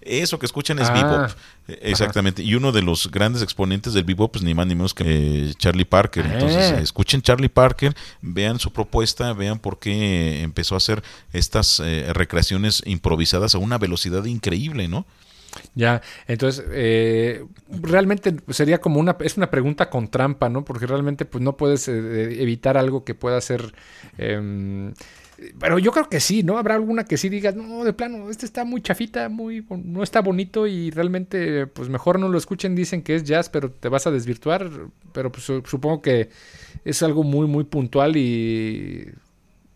Eso 0.00 0.38
que 0.38 0.46
escuchan 0.46 0.78
es 0.80 0.88
ah, 0.88 0.92
bebop. 0.92 1.30
Exactamente. 1.82 2.42
Y 2.42 2.54
uno 2.54 2.72
de 2.72 2.82
los 2.82 3.10
grandes 3.10 3.42
exponentes 3.42 3.94
del 3.94 4.04
bebop, 4.04 4.32
pues 4.32 4.44
ni 4.44 4.54
más 4.54 4.66
ni 4.66 4.74
menos 4.74 4.94
que 4.94 5.52
Charlie 5.58 5.84
Parker. 5.84 6.26
Entonces, 6.26 6.72
escuchen 6.80 7.22
Charlie 7.22 7.48
Parker, 7.48 7.94
vean 8.20 8.58
su 8.58 8.72
propuesta, 8.80 9.34
vean 9.34 9.58
por 9.58 9.78
qué 9.78 10.42
empezó 10.42 10.74
a 10.74 10.78
hacer 10.78 11.02
estas 11.34 11.80
eh, 11.80 12.10
recreaciones 12.14 12.82
improvisadas 12.86 13.54
a 13.54 13.58
una 13.58 13.76
velocidad 13.76 14.24
increíble, 14.24 14.88
¿no? 14.88 15.04
Ya, 15.74 16.00
entonces 16.28 16.64
eh, 16.70 17.44
realmente 17.68 18.36
sería 18.48 18.80
como 18.80 18.98
una 18.98 19.16
es 19.20 19.36
una 19.36 19.50
pregunta 19.50 19.90
con 19.90 20.08
trampa, 20.08 20.48
¿no? 20.48 20.64
Porque 20.64 20.86
realmente 20.86 21.26
pues 21.26 21.42
no 21.44 21.58
puedes 21.58 21.88
eh, 21.88 22.42
evitar 22.42 22.78
algo 22.78 23.04
que 23.04 23.14
pueda 23.14 23.38
ser 23.40 23.74
em, 24.16 24.94
Pero 25.58 25.78
yo 25.78 25.90
creo 25.92 26.08
que 26.08 26.20
sí, 26.20 26.42
¿no? 26.42 26.58
Habrá 26.58 26.74
alguna 26.74 27.04
que 27.04 27.16
sí 27.16 27.28
diga, 27.28 27.52
no, 27.52 27.84
de 27.84 27.92
plano, 27.92 28.30
este 28.30 28.44
está 28.44 28.64
muy 28.64 28.82
chafita, 28.82 29.28
muy, 29.28 29.64
no 29.70 30.02
está 30.02 30.20
bonito 30.20 30.66
y 30.66 30.90
realmente, 30.90 31.66
pues 31.66 31.88
mejor 31.88 32.18
no 32.18 32.28
lo 32.28 32.36
escuchen, 32.36 32.76
dicen 32.76 33.02
que 33.02 33.14
es 33.14 33.24
jazz, 33.24 33.48
pero 33.48 33.70
te 33.70 33.88
vas 33.88 34.06
a 34.06 34.10
desvirtuar. 34.10 34.70
Pero 35.12 35.32
pues 35.32 35.44
supongo 35.44 36.02
que 36.02 36.28
es 36.84 37.02
algo 37.02 37.22
muy, 37.22 37.46
muy 37.46 37.64
puntual 37.64 38.16
y, 38.16 39.08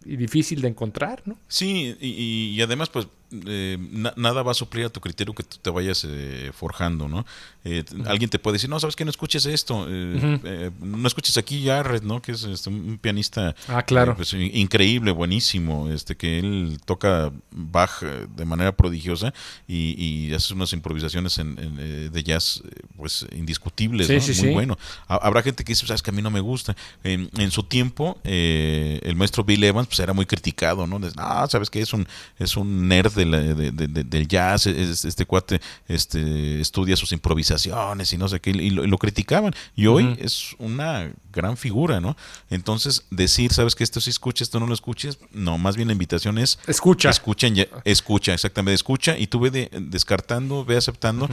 y 0.04 0.16
difícil 0.16 0.61
de 0.61 0.68
encontrar, 0.68 1.23
¿no? 1.25 1.38
Sí, 1.49 1.97
y, 2.00 2.52
y 2.54 2.61
además, 2.61 2.90
pues 2.90 3.09
eh, 3.46 3.78
nada 4.16 4.42
va 4.42 4.52
a 4.52 4.54
suplir 4.54 4.86
a 4.86 4.88
tu 4.88 5.00
criterio 5.00 5.34
que 5.34 5.42
tú 5.42 5.56
te 5.60 5.70
vayas 5.70 6.06
eh, 6.08 6.50
forjando, 6.54 7.08
¿no? 7.08 7.24
Eh, 7.64 7.84
alguien 8.06 8.28
te 8.28 8.38
puede 8.38 8.54
decir, 8.54 8.68
no, 8.68 8.78
sabes 8.78 8.94
que 8.94 9.04
no 9.04 9.10
escuches 9.10 9.46
esto, 9.46 9.86
no 9.86 11.08
escuches 11.08 11.36
aquí 11.38 11.64
Jarrett, 11.64 12.02
¿no? 12.02 12.20
Que 12.20 12.32
es 12.32 12.44
este, 12.44 12.68
un 12.68 12.98
pianista 12.98 13.54
ah, 13.68 13.82
claro. 13.82 14.16
Pues, 14.16 14.34
increíble, 14.34 15.12
buenísimo, 15.12 15.90
este 15.90 16.16
que 16.16 16.38
él 16.38 16.78
toca 16.84 17.32
Bach 17.50 18.02
de 18.02 18.44
manera 18.44 18.72
prodigiosa 18.72 19.32
y, 19.66 20.32
hace 20.34 20.52
unas 20.52 20.72
improvisaciones 20.72 21.40
de 21.40 22.22
jazz 22.24 22.62
pues 22.96 23.26
indiscutibles, 23.32 24.08
Muy 24.42 24.52
bueno. 24.52 24.76
Habrá 25.06 25.42
gente 25.42 25.64
que 25.64 25.72
dice, 25.72 25.86
sabes 25.86 26.02
que 26.02 26.10
a 26.10 26.12
mí 26.12 26.22
no 26.22 26.30
me 26.30 26.40
gusta. 26.40 26.76
En, 27.02 27.50
su 27.50 27.62
tiempo, 27.62 28.18
el 28.24 29.14
maestro 29.16 29.44
Bill 29.44 29.62
Evans 29.64 29.88
pues 29.88 30.00
era 30.00 30.12
muy 30.12 30.26
criticado, 30.26 30.86
¿no? 30.86 31.00
Ah, 31.16 31.46
sabes 31.48 31.70
que 31.70 31.80
es 31.80 31.92
un, 31.92 32.06
es 32.38 32.56
un 32.56 32.88
nerd 32.88 33.12
de 33.12 33.23
del 33.30 34.28
jazz, 34.28 34.66
este 34.66 35.26
cuate 35.26 35.60
este, 35.88 36.60
estudia 36.60 36.96
sus 36.96 37.12
improvisaciones 37.12 38.12
y 38.12 38.18
no 38.18 38.28
sé 38.28 38.40
qué, 38.40 38.50
y 38.50 38.70
lo, 38.70 38.98
criticaban. 38.98 39.54
Y 39.74 39.86
hoy 39.86 40.16
es 40.20 40.54
una 40.58 41.10
gran 41.34 41.56
figura, 41.56 42.00
¿no? 42.00 42.16
Entonces, 42.50 43.04
decir, 43.10 43.52
¿sabes 43.52 43.74
que 43.74 43.84
esto 43.84 44.00
sí 44.00 44.10
escucha, 44.10 44.44
esto 44.44 44.60
no 44.60 44.66
lo 44.66 44.74
escuches? 44.74 45.18
No, 45.32 45.58
más 45.58 45.76
bien 45.76 45.88
la 45.88 45.92
invitación 45.92 46.38
es... 46.38 46.58
Escucha. 46.66 47.10
Escuchen, 47.10 47.54
escucha, 47.84 48.34
exactamente, 48.34 48.74
escucha 48.74 49.18
y 49.18 49.26
tú 49.26 49.40
ve 49.40 49.68
descartando, 49.72 50.64
ve 50.64 50.76
aceptando, 50.76 51.28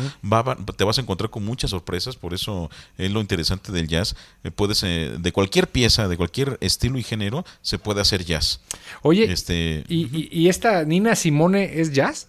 te 0.76 0.84
vas 0.84 0.98
a 0.98 1.02
encontrar 1.02 1.30
con 1.30 1.46
muchas 1.46 1.72
sorpresas, 1.72 2.16
por 2.16 2.34
eso 2.34 2.70
es 2.98 3.12
lo 3.12 3.22
interesante 3.22 3.72
del 3.72 3.88
jazz. 3.88 4.16
Eh, 4.44 4.52
puedes, 4.52 4.84
eh, 4.84 5.16
de 5.20 5.32
cualquier 5.32 5.68
pieza, 5.68 6.08
de 6.08 6.18
cualquier 6.18 6.58
estilo 6.62 6.98
y 6.98 7.04
género, 7.04 7.46
se 7.62 7.78
puede 7.78 8.02
hacer 8.02 8.26
jazz. 8.26 8.60
Oye, 9.02 9.32
este, 9.32 9.84
y, 9.88 10.30
y 10.32 10.50
esta 10.50 10.84
Nina 10.84 11.16
Simone 11.16 11.80
es 11.80 11.92
jazz? 11.94 12.28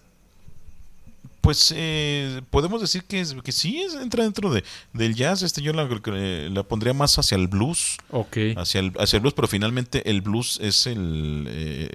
Pues 1.43 1.73
eh, 1.75 2.41
podemos 2.51 2.79
decir 2.79 3.03
que, 3.03 3.21
que 3.43 3.51
sí 3.51 3.81
es, 3.81 3.95
entra 3.95 4.23
dentro 4.23 4.49
de, 4.49 4.63
del 4.93 5.13
jazz. 5.13 5.41
Este 5.41 5.61
yo 5.61 5.73
la, 5.73 5.89
la 5.89 6.63
pondría 6.63 6.93
más 6.93 7.19
hacia 7.19 7.35
el 7.35 7.49
blues. 7.49 7.97
Ok. 8.11 8.37
Hacia 8.55 8.79
el, 8.79 8.93
hacia 8.97 9.17
el 9.17 9.21
blues, 9.21 9.33
pero 9.33 9.49
finalmente 9.49 10.09
el 10.09 10.21
blues 10.21 10.57
es 10.61 10.87
el, 10.87 11.45
eh, 11.49 11.89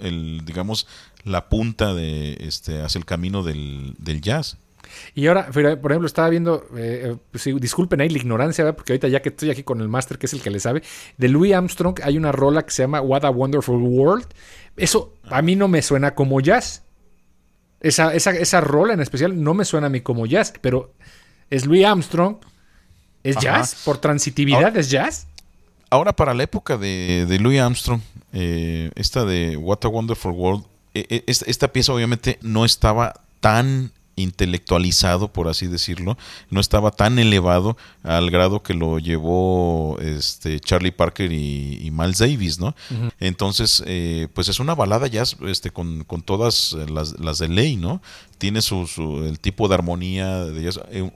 el, 0.00 0.44
digamos, 0.44 0.86
la 1.24 1.48
punta 1.48 1.94
de 1.94 2.36
este 2.40 2.82
hacia 2.82 2.98
el 2.98 3.06
camino 3.06 3.42
del, 3.42 3.94
del 3.96 4.20
jazz. 4.20 4.58
Y 5.14 5.28
ahora, 5.28 5.50
por 5.50 5.90
ejemplo, 5.90 6.06
estaba 6.06 6.28
viendo, 6.28 6.66
eh, 6.76 7.16
pues 7.30 7.48
disculpen 7.58 8.02
ahí 8.02 8.10
la 8.10 8.18
ignorancia, 8.18 8.76
porque 8.76 8.92
ahorita 8.92 9.08
ya 9.08 9.22
que 9.22 9.30
estoy 9.30 9.48
aquí 9.48 9.62
con 9.62 9.80
el 9.80 9.88
máster, 9.88 10.18
que 10.18 10.26
es 10.26 10.34
el 10.34 10.42
que 10.42 10.50
le 10.50 10.60
sabe, 10.60 10.82
de 11.16 11.28
Louis 11.30 11.54
Armstrong 11.54 11.98
hay 12.02 12.18
una 12.18 12.32
rola 12.32 12.66
que 12.66 12.70
se 12.70 12.82
llama 12.82 13.00
What 13.00 13.24
a 13.24 13.30
Wonderful 13.30 13.80
World. 13.80 14.26
Eso 14.76 15.14
a 15.24 15.40
mí 15.40 15.56
no 15.56 15.68
me 15.68 15.80
suena 15.80 16.14
como 16.14 16.38
jazz. 16.42 16.82
Esa, 17.86 18.12
esa, 18.14 18.32
esa 18.32 18.60
rola 18.60 18.94
en 18.94 19.00
especial 19.00 19.42
no 19.42 19.54
me 19.54 19.64
suena 19.64 19.86
a 19.86 19.90
mí 19.90 20.00
como 20.00 20.26
jazz, 20.26 20.52
pero 20.60 20.92
es 21.50 21.66
Louis 21.66 21.84
Armstrong. 21.84 22.36
¿Es 23.22 23.36
jazz? 23.38 23.76
¿Por 23.84 23.98
transitividad 23.98 24.76
es 24.76 24.90
jazz? 24.90 25.26
Ahora, 25.88 26.14
para 26.14 26.34
la 26.34 26.42
época 26.42 26.76
de, 26.76 27.26
de 27.28 27.38
Louis 27.38 27.60
Armstrong, 27.60 28.00
eh, 28.32 28.90
esta 28.96 29.24
de 29.24 29.56
What 29.56 29.78
a 29.84 29.88
Wonderful 29.88 30.32
World, 30.32 30.64
eh, 30.94 31.06
eh, 31.08 31.24
esta 31.26 31.68
pieza 31.68 31.92
obviamente 31.92 32.38
no 32.42 32.64
estaba 32.64 33.20
tan 33.40 33.92
intelectualizado, 34.16 35.28
por 35.32 35.48
así 35.48 35.66
decirlo, 35.66 36.16
no 36.50 36.60
estaba 36.60 36.90
tan 36.90 37.18
elevado 37.18 37.76
al 38.02 38.30
grado 38.30 38.62
que 38.62 38.74
lo 38.74 38.98
llevó 38.98 39.98
este 40.00 40.58
Charlie 40.58 40.90
Parker 40.90 41.30
y, 41.32 41.90
Miles 41.92 42.18
Davis, 42.18 42.58
¿no? 42.58 42.74
Entonces, 43.20 43.82
eh, 43.86 44.28
pues 44.34 44.48
es 44.48 44.58
una 44.58 44.74
balada 44.74 45.06
ya 45.06 45.22
este, 45.46 45.70
con, 45.70 46.04
con 46.04 46.22
todas 46.22 46.76
las, 46.88 47.18
las, 47.20 47.38
de 47.38 47.48
ley, 47.48 47.76
¿no? 47.76 48.00
tiene 48.38 48.60
su, 48.60 49.24
el 49.26 49.38
tipo 49.40 49.68
de 49.68 49.74
armonía 49.74 50.44
de 50.44 50.62
jazz, 50.62 50.80
eh, 50.90 51.10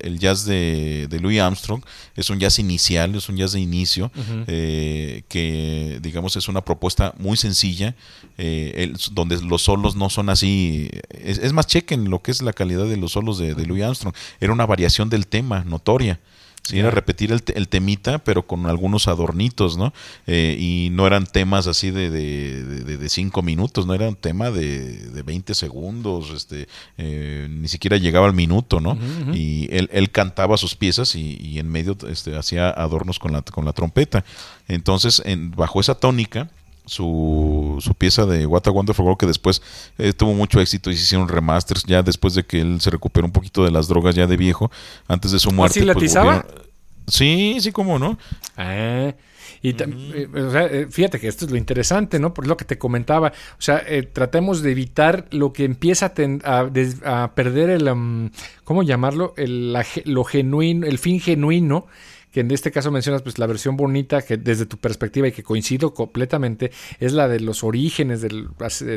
el, 0.00 0.18
jazz 0.18 0.44
de, 0.44 1.08
Louis 1.20 1.40
Armstrong 1.40 1.82
es 2.14 2.30
un 2.30 2.38
jazz 2.38 2.58
inicial, 2.58 3.14
es 3.14 3.28
un 3.28 3.36
jazz 3.36 3.52
de 3.52 3.60
inicio, 3.60 4.10
eh, 4.46 5.22
que 5.28 5.98
digamos 6.02 6.36
es 6.36 6.48
una 6.48 6.62
propuesta 6.64 7.14
muy 7.18 7.36
sencilla, 7.36 7.94
eh, 8.36 8.92
donde 9.12 9.40
los 9.40 9.62
solos 9.62 9.96
no 9.96 10.10
son 10.10 10.28
así, 10.28 10.90
es, 11.10 11.52
más 11.52 11.66
chequen 11.66 12.10
lo 12.10 12.21
que 12.22 12.30
es 12.30 12.42
la 12.42 12.52
calidad 12.52 12.86
de 12.86 12.96
los 12.96 13.12
solos 13.12 13.38
de, 13.38 13.54
de 13.54 13.66
Louis 13.66 13.82
Armstrong, 13.82 14.14
era 14.40 14.52
una 14.52 14.66
variación 14.66 15.08
del 15.08 15.26
tema 15.26 15.64
notoria. 15.64 16.20
Sí, 16.62 16.78
era 16.78 16.92
repetir 16.92 17.32
el, 17.32 17.42
el, 17.56 17.66
temita, 17.66 18.18
pero 18.18 18.46
con 18.46 18.66
algunos 18.66 19.08
adornitos, 19.08 19.76
¿no? 19.76 19.92
Eh, 20.28 20.56
y 20.60 20.90
no 20.92 21.08
eran 21.08 21.26
temas 21.26 21.66
así 21.66 21.90
de, 21.90 22.08
de, 22.08 23.08
cinco 23.08 23.42
minutos, 23.42 23.84
no 23.84 23.94
era 23.94 24.08
un 24.08 24.14
tema 24.14 24.52
de, 24.52 25.08
de 25.10 25.22
20 25.24 25.54
segundos, 25.54 26.30
este, 26.30 26.68
eh, 26.98 27.48
ni 27.50 27.66
siquiera 27.66 27.96
llegaba 27.96 28.26
al 28.26 28.34
minuto, 28.34 28.80
¿no? 28.80 28.96
Y 29.34 29.68
él, 29.72 29.90
él, 29.92 30.12
cantaba 30.12 30.56
sus 30.56 30.76
piezas 30.76 31.16
y, 31.16 31.58
en 31.58 31.68
medio 31.68 31.96
este, 32.08 32.36
hacía 32.36 32.70
adornos 32.70 33.18
con 33.18 33.32
la, 33.32 33.42
con 33.42 33.64
la 33.64 33.72
trompeta. 33.72 34.24
Entonces, 34.68 35.20
en, 35.24 35.50
bajo 35.50 35.80
esa 35.80 35.96
tónica, 35.96 36.48
su, 36.84 37.78
su 37.80 37.94
pieza 37.94 38.26
de 38.26 38.46
What 38.46 38.62
a 38.66 38.70
Wonderful 38.70 39.04
World 39.04 39.18
que 39.18 39.26
después 39.26 39.62
eh, 39.98 40.12
tuvo 40.12 40.34
mucho 40.34 40.60
éxito 40.60 40.90
y 40.90 40.96
se 40.96 41.02
hicieron 41.02 41.28
remasters 41.28 41.84
ya 41.84 42.02
después 42.02 42.34
de 42.34 42.44
que 42.44 42.60
él 42.60 42.80
se 42.80 42.90
recuperó 42.90 43.26
un 43.26 43.32
poquito 43.32 43.64
de 43.64 43.70
las 43.70 43.88
drogas 43.88 44.14
ya 44.14 44.26
de 44.26 44.36
viejo 44.36 44.70
antes 45.08 45.32
de 45.32 45.38
su 45.38 45.50
¿Ah, 45.50 45.52
muerte. 45.52 45.80
¿Sí 45.80 45.86
pues, 45.92 46.16
Sí, 47.08 47.56
sí, 47.60 47.72
cómo 47.72 47.98
no. 47.98 48.16
Ah, 48.56 49.12
y 49.60 49.70
eh, 49.70 50.28
eh, 50.34 50.86
fíjate 50.90 51.20
que 51.20 51.28
esto 51.28 51.44
es 51.44 51.50
lo 51.50 51.56
interesante, 51.56 52.18
¿no? 52.18 52.32
Por 52.32 52.46
lo 52.46 52.56
que 52.56 52.64
te 52.64 52.78
comentaba. 52.78 53.32
O 53.58 53.62
sea, 53.62 53.84
tratemos 54.12 54.62
de 54.62 54.72
evitar 54.72 55.26
lo 55.30 55.52
que 55.52 55.64
empieza 55.64 56.12
a, 56.44 56.70
a, 57.04 57.34
perder 57.34 57.70
el, 57.70 57.88
um, 57.88 58.30
¿cómo 58.64 58.82
llamarlo? 58.82 59.34
El, 59.36 59.76
lo 60.04 60.24
genuino, 60.24 60.86
el 60.86 60.98
fin 60.98 61.20
genuino 61.20 61.86
que 62.32 62.40
en 62.40 62.50
este 62.50 62.70
caso 62.70 62.90
mencionas 62.90 63.22
pues 63.22 63.38
la 63.38 63.46
versión 63.46 63.76
bonita 63.76 64.22
que 64.22 64.36
desde 64.36 64.66
tu 64.66 64.78
perspectiva 64.78 65.28
y 65.28 65.32
que 65.32 65.42
coincido 65.42 65.94
completamente 65.94 66.72
es 66.98 67.12
la 67.12 67.28
de 67.28 67.40
los 67.40 67.62
orígenes 67.62 68.22
del, 68.22 68.48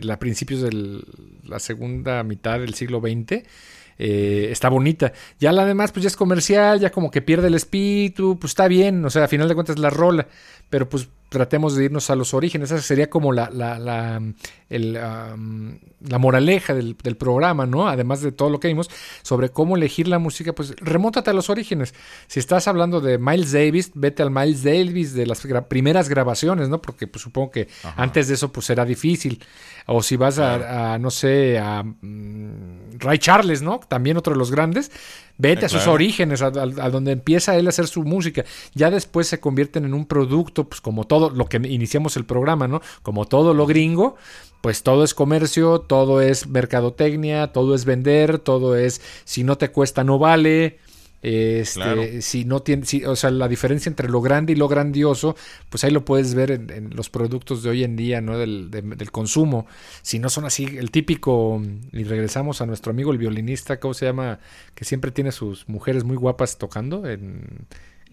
a 0.09 0.19
principios 0.19 0.61
de 0.61 1.03
la 1.43 1.59
segunda 1.59 2.23
mitad 2.23 2.59
del 2.59 2.73
siglo 2.73 3.01
XX. 3.01 3.43
Eh, 3.97 4.49
está 4.51 4.69
bonita. 4.69 5.13
Ya 5.39 5.51
la 5.51 5.65
demás, 5.65 5.91
pues 5.91 6.03
ya 6.03 6.07
es 6.07 6.17
comercial, 6.17 6.79
ya 6.79 6.91
como 6.91 7.11
que 7.11 7.21
pierde 7.21 7.47
el 7.47 7.53
espíritu, 7.53 8.37
pues 8.39 8.51
está 8.51 8.67
bien, 8.67 9.03
o 9.05 9.09
sea, 9.09 9.23
a 9.23 9.27
final 9.27 9.47
de 9.47 9.55
cuentas 9.55 9.79
la 9.79 9.89
rola, 9.89 10.27
pero 10.69 10.89
pues 10.89 11.07
tratemos 11.35 11.75
de 11.75 11.83
irnos 11.83 12.09
a 12.09 12.15
los 12.15 12.33
orígenes. 12.33 12.71
Esa 12.71 12.81
sería 12.81 13.09
como 13.09 13.33
la, 13.33 13.49
la, 13.51 13.77
la, 13.77 14.21
la 14.69 16.17
moraleja 16.17 16.73
del, 16.73 16.95
programa, 17.17 17.65
¿no? 17.65 17.89
Además 17.89 18.21
de 18.21 18.31
todo 18.31 18.49
lo 18.49 18.61
que 18.61 18.69
vimos 18.69 18.89
sobre 19.21 19.49
cómo 19.49 19.75
elegir 19.75 20.07
la 20.07 20.17
música, 20.17 20.53
pues 20.53 20.73
remóntate 20.77 21.31
a 21.31 21.33
los 21.33 21.49
orígenes. 21.49 21.93
Si 22.27 22.39
estás 22.39 22.69
hablando 22.69 23.01
de 23.01 23.17
Miles 23.17 23.51
Davis, 23.51 23.91
vete 23.95 24.23
al 24.23 24.31
Miles 24.31 24.63
Davis 24.63 25.13
de 25.13 25.25
las 25.27 25.45
primeras 25.67 26.07
grabaciones, 26.07 26.69
¿no? 26.69 26.81
Porque 26.81 27.05
pues, 27.05 27.21
supongo 27.21 27.51
que 27.51 27.67
antes 27.97 28.29
de 28.29 28.35
eso 28.35 28.53
pues 28.53 28.69
era 28.69 28.85
difícil. 28.85 29.43
O 29.87 30.01
si 30.01 30.15
vas 30.15 30.39
a, 30.39 30.97
no 30.99 31.11
sé, 31.11 31.59
a 31.59 31.83
mm, 31.83 32.97
Ray 32.99 33.19
Charles, 33.19 33.61
¿no? 33.61 33.81
También 33.89 34.15
otro 34.15 34.31
de 34.31 34.39
los 34.39 34.51
grandes. 34.51 34.89
Vete 35.37 35.65
a 35.65 35.69
sus 35.69 35.85
orígenes, 35.87 36.41
a, 36.41 36.49
donde 36.49 37.11
empieza 37.11 37.57
él 37.57 37.65
a 37.65 37.69
hacer 37.69 37.87
su 37.87 38.03
música. 38.03 38.45
Ya 38.73 38.89
después 38.89 39.27
se 39.27 39.41
convierten 39.41 39.83
en 39.83 39.93
un 39.93 40.05
producto, 40.05 40.69
pues 40.69 40.79
como 40.79 41.03
todo 41.03 41.24
lo 41.29 41.45
que 41.45 41.57
iniciamos 41.57 42.17
el 42.17 42.25
programa, 42.25 42.67
¿no? 42.67 42.81
Como 43.01 43.25
todo 43.25 43.53
lo 43.53 43.65
gringo, 43.65 44.15
pues 44.61 44.83
todo 44.83 45.03
es 45.03 45.13
comercio, 45.13 45.79
todo 45.79 46.21
es 46.21 46.47
mercadotecnia, 46.47 47.53
todo 47.53 47.75
es 47.75 47.85
vender, 47.85 48.39
todo 48.39 48.75
es 48.75 49.01
si 49.23 49.43
no 49.43 49.57
te 49.57 49.69
cuesta 49.69 50.03
no 50.03 50.17
vale. 50.17 50.79
Este, 51.21 52.21
si 52.21 52.45
no 52.45 52.61
tiene, 52.61 52.83
o 53.07 53.15
sea, 53.15 53.31
la 53.31 53.47
diferencia 53.47 53.89
entre 53.89 54.09
lo 54.09 54.21
grande 54.21 54.53
y 54.53 54.55
lo 54.55 54.67
grandioso, 54.67 55.35
pues 55.69 55.83
ahí 55.83 55.89
lo 55.89 56.05
puedes 56.05 56.35
ver 56.35 56.51
en, 56.51 56.91
los 56.95 57.09
productos 57.09 57.63
de 57.63 57.71
hoy 57.71 57.83
en 57.83 57.95
día, 57.95 58.21
¿no? 58.21 58.37
Del, 58.37 58.69
del, 58.69 59.11
consumo. 59.11 59.65
Si 60.03 60.19
no 60.19 60.29
son 60.29 60.45
así, 60.45 60.65
el 60.65 60.91
típico, 60.91 61.59
y 61.91 62.03
regresamos 62.03 62.61
a 62.61 62.67
nuestro 62.67 62.91
amigo 62.91 63.11
el 63.11 63.17
violinista, 63.17 63.79
¿cómo 63.79 63.95
se 63.95 64.05
llama? 64.05 64.39
Que 64.75 64.85
siempre 64.85 65.09
tiene 65.09 65.31
sus 65.31 65.67
mujeres 65.67 66.03
muy 66.03 66.15
guapas 66.15 66.59
tocando. 66.59 67.07
En, 67.07 67.65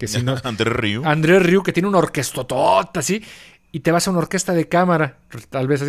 que 0.02 0.08
si 0.08 0.20
no, 0.20 0.34
Andrés 0.42 0.72
Ryu. 0.72 1.02
Andrés 1.04 1.40
Ryu, 1.40 1.62
que 1.62 1.72
tiene 1.72 1.88
una 1.88 1.98
orquestotota 1.98 2.98
así 2.98 3.22
y 3.70 3.80
te 3.80 3.92
vas 3.92 4.08
a 4.08 4.10
una 4.10 4.18
orquesta 4.18 4.52
de 4.52 4.68
cámara, 4.68 5.18
tal 5.48 5.68
vez. 5.68 5.80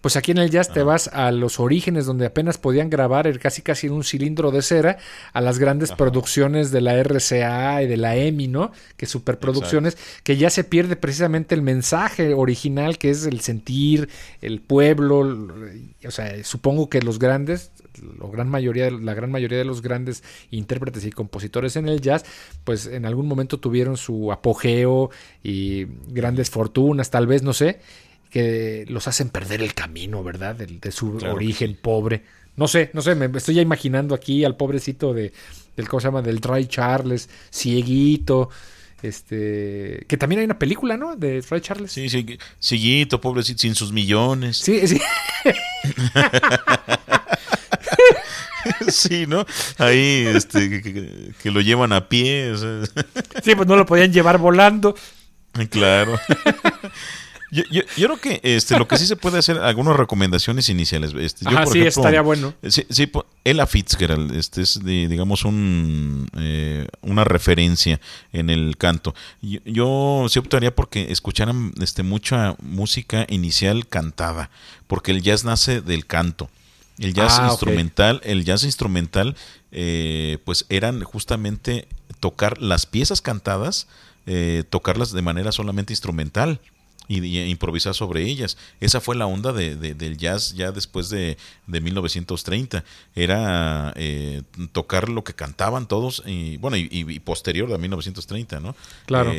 Pues 0.00 0.16
aquí 0.16 0.32
en 0.32 0.38
el 0.38 0.50
jazz 0.50 0.72
te 0.72 0.82
vas 0.82 1.06
a 1.06 1.30
los 1.30 1.60
orígenes 1.60 2.04
donde 2.04 2.26
apenas 2.26 2.58
podían 2.58 2.90
grabar 2.90 3.38
casi 3.38 3.62
casi 3.62 3.86
en 3.86 3.92
un 3.92 4.02
cilindro 4.02 4.50
de 4.50 4.60
cera 4.60 4.98
a 5.32 5.40
las 5.40 5.60
grandes 5.60 5.92
producciones 5.92 6.72
de 6.72 6.80
la 6.80 7.00
RCA 7.00 7.84
y 7.84 7.86
de 7.86 7.96
la 7.96 8.16
EMI, 8.16 8.48
¿no? 8.48 8.72
Que 8.96 9.06
superproducciones, 9.06 9.96
que 10.24 10.36
ya 10.36 10.50
se 10.50 10.64
pierde 10.64 10.96
precisamente 10.96 11.54
el 11.54 11.62
mensaje 11.62 12.34
original 12.34 12.98
que 12.98 13.10
es 13.10 13.24
el 13.24 13.40
sentir, 13.40 14.08
el 14.42 14.60
pueblo, 14.60 15.20
o 16.04 16.10
sea, 16.10 16.42
supongo 16.42 16.90
que 16.90 17.02
los 17.02 17.20
grandes, 17.20 17.70
la 18.18 18.28
gran 18.28 18.48
mayoría, 18.48 18.90
la 18.90 19.14
gran 19.14 19.30
mayoría 19.30 19.58
de 19.58 19.64
los 19.64 19.82
grandes 19.82 20.22
intérpretes 20.50 21.04
y 21.04 21.10
compositores 21.10 21.76
en 21.76 21.88
el 21.88 22.00
jazz, 22.00 22.24
pues 22.64 22.86
en 22.86 23.06
algún 23.06 23.26
momento 23.26 23.58
tuvieron 23.58 23.96
su 23.96 24.32
apogeo 24.32 25.10
y 25.42 25.86
grandes 26.08 26.50
fortunas, 26.50 27.10
tal 27.10 27.26
vez, 27.26 27.42
no 27.42 27.52
sé, 27.52 27.80
que 28.30 28.84
los 28.88 29.08
hacen 29.08 29.28
perder 29.28 29.62
el 29.62 29.74
camino, 29.74 30.22
¿verdad? 30.22 30.54
De, 30.54 30.92
su 30.92 31.16
origen 31.16 31.76
pobre. 31.80 32.22
No 32.56 32.68
sé, 32.68 32.90
no 32.92 33.02
sé, 33.02 33.14
me 33.14 33.26
estoy 33.36 33.56
ya 33.56 33.62
imaginando 33.62 34.14
aquí 34.14 34.44
al 34.44 34.56
pobrecito 34.56 35.12
de, 35.14 35.32
del, 35.76 35.88
¿cómo 35.88 36.00
se 36.00 36.08
llama? 36.08 36.22
Del 36.22 36.40
Ray 36.40 36.66
Charles, 36.66 37.28
cieguito, 37.50 38.50
este, 39.02 40.04
que 40.06 40.16
también 40.16 40.40
hay 40.40 40.44
una 40.44 40.58
película, 40.58 40.96
¿no? 40.96 41.16
De 41.16 41.42
Ray 41.48 41.60
Charles. 41.60 41.92
Sí, 41.92 42.08
sí, 42.08 42.38
cieguito, 42.60 43.20
pobrecito, 43.20 43.60
sin 43.60 43.74
sus 43.74 43.92
millones. 43.92 44.58
Sí, 44.58 44.86
sí. 44.86 45.00
sí, 48.88 49.26
¿no? 49.26 49.44
Ahí, 49.78 50.26
este, 50.26 50.82
que, 50.82 51.50
lo 51.50 51.60
llevan 51.60 51.92
a 51.92 52.08
pie. 52.08 52.52
Sí, 53.42 53.54
pues 53.54 53.68
no 53.68 53.76
lo 53.76 53.86
podían 53.86 54.12
llevar 54.12 54.38
volando. 54.38 54.94
Claro. 55.70 56.18
Yo, 57.52 57.64
yo, 57.68 57.82
yo, 57.96 58.06
creo 58.06 58.20
que 58.20 58.40
este, 58.44 58.78
lo 58.78 58.86
que 58.86 58.96
sí 58.96 59.06
se 59.06 59.16
puede 59.16 59.38
hacer, 59.38 59.58
algunas 59.58 59.96
recomendaciones 59.96 60.68
iniciales. 60.68 61.12
Este, 61.18 61.44
yo, 61.50 61.66
sí, 61.66 61.80
estaría 61.80 62.22
bueno. 62.22 62.54
Sí, 62.68 62.86
sí, 62.88 63.10
Ella 63.42 63.66
Fitzgerald 63.66 64.36
este, 64.36 64.62
es, 64.62 64.78
digamos, 64.84 65.44
un, 65.44 66.28
eh, 66.38 66.86
una 67.00 67.24
referencia 67.24 68.00
en 68.32 68.50
el 68.50 68.76
canto. 68.76 69.16
Yo, 69.42 69.58
yo 69.64 70.26
sí 70.28 70.38
optaría 70.38 70.72
porque 70.72 71.10
escucharan 71.10 71.72
este, 71.80 72.04
mucha 72.04 72.54
música 72.62 73.26
inicial 73.28 73.88
cantada, 73.88 74.50
porque 74.86 75.10
el 75.10 75.20
jazz 75.20 75.44
nace 75.44 75.80
del 75.80 76.06
canto. 76.06 76.50
El 77.00 77.14
jazz 77.14 77.38
ah, 77.40 77.48
instrumental, 77.50 78.20
el 78.24 78.44
jazz 78.44 78.62
instrumental, 78.62 79.34
eh, 79.72 80.38
pues 80.44 80.66
eran 80.68 81.02
justamente 81.02 81.88
tocar 82.20 82.60
las 82.60 82.84
piezas 82.84 83.22
cantadas, 83.22 83.88
eh, 84.26 84.64
tocarlas 84.68 85.10
de 85.12 85.22
manera 85.22 85.50
solamente 85.50 85.94
instrumental 85.94 86.60
y, 87.08 87.40
improvisar 87.40 87.94
sobre 87.94 88.24
ellas. 88.24 88.58
Esa 88.80 89.00
fue 89.00 89.16
la 89.16 89.26
onda 89.26 89.52
de, 89.54 89.76
del 89.76 90.18
jazz 90.18 90.52
ya 90.52 90.72
después 90.72 91.08
de, 91.08 91.38
de 91.66 91.80
1930. 91.80 92.84
Era 93.14 93.94
eh, 93.96 94.42
tocar 94.72 95.08
lo 95.08 95.24
que 95.24 95.32
cantaban 95.32 95.88
todos 95.88 96.22
y 96.26 96.58
bueno, 96.58 96.76
y, 96.76 97.18
posterior 97.20 97.72
a 97.72 97.78
1930, 97.78 98.60
¿no? 98.60 98.76
Claro 99.06 99.32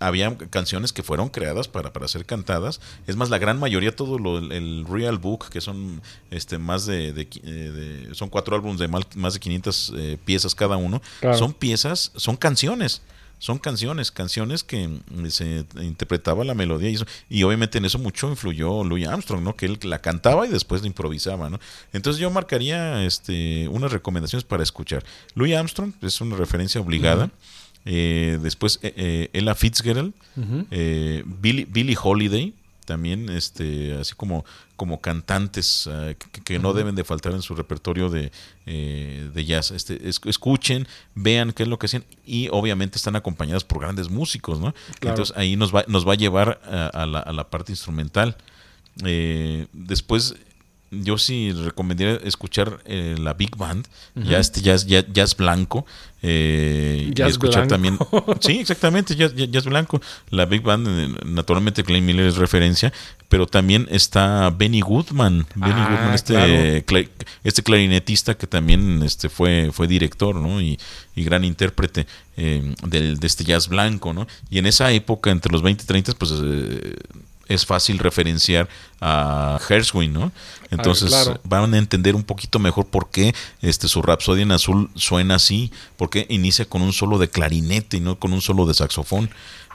había 0.00 0.36
canciones 0.36 0.92
que 0.92 1.02
fueron 1.02 1.28
creadas 1.28 1.68
para, 1.68 1.92
para 1.92 2.08
ser 2.08 2.24
cantadas. 2.24 2.80
Es 3.06 3.16
más, 3.16 3.30
la 3.30 3.38
gran 3.38 3.60
mayoría, 3.60 3.94
todo 3.94 4.18
lo, 4.18 4.38
el, 4.38 4.84
Real 4.88 5.18
Book, 5.18 5.50
que 5.50 5.60
son 5.60 6.02
este 6.30 6.58
más 6.58 6.86
de, 6.86 7.28
eh, 7.44 8.08
son 8.12 8.28
cuatro 8.30 8.56
álbumes 8.56 8.80
de 8.80 8.88
más 8.88 9.34
de 9.34 9.40
500 9.40 9.92
eh, 9.96 10.18
piezas 10.24 10.54
cada 10.54 10.76
uno, 10.76 11.00
son 11.34 11.52
piezas, 11.52 12.10
son 12.16 12.36
canciones. 12.36 13.02
Son 13.40 13.56
canciones, 13.58 14.10
canciones 14.10 14.62
que 14.62 14.86
mm, 14.86 15.26
se 15.28 15.64
interpretaba 15.80 16.44
la 16.44 16.52
melodía 16.52 16.90
y, 16.90 16.94
eso, 16.96 17.06
y 17.30 17.42
obviamente 17.42 17.78
en 17.78 17.86
eso 17.86 17.98
mucho 17.98 18.28
influyó 18.28 18.84
Louis 18.84 19.06
Armstrong, 19.06 19.42
¿no? 19.42 19.56
Que 19.56 19.64
él 19.64 19.78
la 19.84 20.02
cantaba 20.02 20.46
y 20.46 20.50
después 20.50 20.82
la 20.82 20.88
improvisaba, 20.88 21.48
¿no? 21.48 21.58
Entonces 21.94 22.20
yo 22.20 22.30
marcaría 22.30 23.02
este, 23.06 23.66
unas 23.68 23.92
recomendaciones 23.92 24.44
para 24.44 24.62
escuchar. 24.62 25.04
Louis 25.34 25.54
Armstrong 25.54 25.94
es 26.02 26.20
una 26.20 26.36
referencia 26.36 26.82
obligada. 26.82 27.30
Eh, 27.84 28.38
después 28.42 28.78
eh, 28.82 28.92
eh, 28.96 29.30
Ella 29.32 29.54
Fitzgerald, 29.54 30.12
Billy, 30.36 31.64
Billie 31.64 31.96
Holiday, 32.00 32.54
también 32.84 33.28
este 33.28 33.94
así 33.94 34.14
como 34.14 34.44
como 34.76 35.00
cantantes 35.00 35.88
que, 36.44 36.58
no 36.58 36.72
deben 36.72 36.94
de 36.94 37.04
faltar 37.04 37.32
en 37.32 37.42
su 37.42 37.54
repertorio 37.54 38.08
de, 38.08 38.32
de 38.66 39.44
jazz. 39.44 39.70
Este 39.70 40.08
escuchen 40.08 40.88
vean 41.14 41.52
qué 41.52 41.62
es 41.62 41.68
lo 41.68 41.78
que 41.78 41.86
hacen 41.86 42.04
y 42.26 42.48
obviamente 42.50 42.96
están 42.96 43.16
acompañadas 43.16 43.64
por 43.64 43.80
grandes 43.80 44.08
músicos 44.08 44.58
no 44.58 44.74
entonces 45.02 45.36
ahí 45.36 45.56
nos 45.56 45.74
va 45.74 45.84
nos 45.86 46.08
va 46.08 46.14
a 46.14 46.16
llevar 46.16 46.60
a, 46.92 47.06
la, 47.06 47.20
a 47.20 47.32
la, 47.32 47.48
parte 47.48 47.72
instrumental. 47.72 48.36
Después 49.72 50.34
yo 50.90 51.18
sí 51.18 51.52
recomendaría 51.52 52.16
escuchar 52.24 52.80
eh, 52.84 53.14
la 53.18 53.34
Big 53.34 53.56
Band, 53.56 53.86
ya 54.16 54.38
este 54.38 54.60
jazz, 54.60 54.86
jazz, 54.86 55.36
blanco, 55.36 55.86
eh, 56.20 57.12
y 57.16 57.22
escuchar 57.22 57.68
también, 57.68 57.96
sí, 58.40 58.58
exactamente, 58.58 59.14
jazz, 59.14 59.32
jazz, 59.34 59.64
blanco, 59.66 60.00
la 60.30 60.46
Big 60.46 60.62
Band, 60.62 60.88
eh, 60.88 61.20
naturalmente 61.26 61.84
Clay 61.84 62.00
Miller 62.00 62.26
es 62.26 62.36
referencia, 62.36 62.92
pero 63.28 63.46
también 63.46 63.86
está 63.90 64.50
Benny 64.50 64.80
Goodman, 64.80 65.46
Benny 65.54 65.74
ah, 65.76 65.88
Goodman, 65.90 66.14
este, 66.14 66.84
este 67.44 67.62
clarinetista 67.62 68.36
que 68.36 68.48
también 68.48 69.02
este 69.04 69.28
fue, 69.28 69.70
fue 69.72 69.86
director, 69.86 70.34
¿no? 70.34 70.60
Y, 70.60 70.76
y 71.14 71.22
gran 71.22 71.44
intérprete 71.44 72.06
del, 72.36 73.20
de 73.20 73.26
este 73.26 73.44
jazz 73.44 73.68
blanco, 73.68 74.12
¿no? 74.12 74.26
Y 74.50 74.58
en 74.58 74.66
esa 74.66 74.90
época, 74.90 75.30
entre 75.30 75.52
los 75.52 75.62
20 75.62 75.84
y 75.84 75.86
30, 75.86 76.12
pues 76.14 76.32
es 77.50 77.66
fácil 77.66 77.98
referenciar 77.98 78.68
a 79.00 79.58
Herswin, 79.68 80.12
¿no? 80.12 80.32
Entonces 80.70 81.12
van 81.42 81.74
a 81.74 81.78
entender 81.78 82.14
un 82.14 82.22
poquito 82.22 82.60
mejor 82.60 82.86
por 82.86 83.10
qué 83.10 83.34
este, 83.60 83.88
su 83.88 84.02
Rapsodia 84.02 84.44
en 84.44 84.52
Azul 84.52 84.88
suena 84.94 85.34
así, 85.34 85.72
por 85.96 86.10
qué 86.10 86.26
inicia 86.30 86.64
con 86.64 86.80
un 86.80 86.92
solo 86.92 87.18
de 87.18 87.28
clarinete 87.28 87.96
y 87.96 88.00
no 88.00 88.18
con 88.20 88.32
un 88.32 88.40
solo 88.40 88.66
de 88.66 88.74
saxofón 88.74 89.30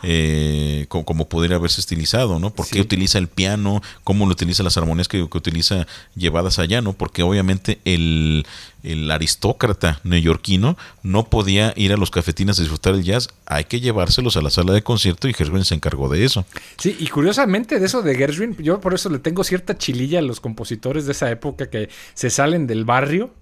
eh, 0.07 0.85
como, 0.87 1.27
podría 1.27 1.55
haberse 1.55 1.81
estilizado, 1.81 2.37
¿no? 2.37 2.53
¿Por 2.53 2.67
qué 2.67 2.79
utiliza 2.79 3.17
el 3.17 3.27
piano? 3.27 3.81
¿Cómo 4.03 4.27
lo 4.27 4.33
utiliza 4.33 4.61
las 4.61 4.77
armonías 4.77 5.07
que, 5.07 5.23
utiliza 5.23 5.87
llevadas 6.15 6.59
allá, 6.59 6.79
¿no? 6.79 6.93
Porque 6.93 7.23
obviamente 7.23 7.79
el, 7.85 8.45
aristócrata 9.11 9.99
neoyorquino 10.03 10.77
no 11.01 11.23
podía 11.25 11.73
ir 11.75 11.91
a 11.91 11.97
los 11.97 12.11
cafetines 12.11 12.59
a 12.59 12.61
disfrutar 12.61 12.93
el 12.93 13.03
jazz, 13.03 13.29
hay 13.47 13.63
que 13.63 13.79
llevárselos 13.79 14.37
a 14.37 14.43
la 14.43 14.51
sala 14.51 14.73
de 14.73 14.83
concierto 14.83 15.27
y 15.27 15.33
Gershwin 15.33 15.65
se 15.65 15.73
encargó 15.73 16.07
de 16.07 16.23
eso. 16.23 16.45
Sí, 16.77 16.95
y 16.99 17.07
curiosamente 17.07 17.79
de 17.79 17.87
eso 17.87 18.03
de 18.03 18.15
Gershwin, 18.15 18.55
yo 18.57 18.79
por 18.79 18.93
eso 18.93 19.09
le 19.09 19.17
tengo 19.17 19.43
cierta 19.43 19.75
chililla 19.75 20.19
a 20.19 20.21
los 20.21 20.39
compositores 20.39 21.07
de 21.07 21.13
esa 21.13 21.31
época 21.31 21.71
que 21.71 21.89
se 22.13 22.29
salen 22.29 22.67
del 22.67 22.85
barrio, 22.85 23.33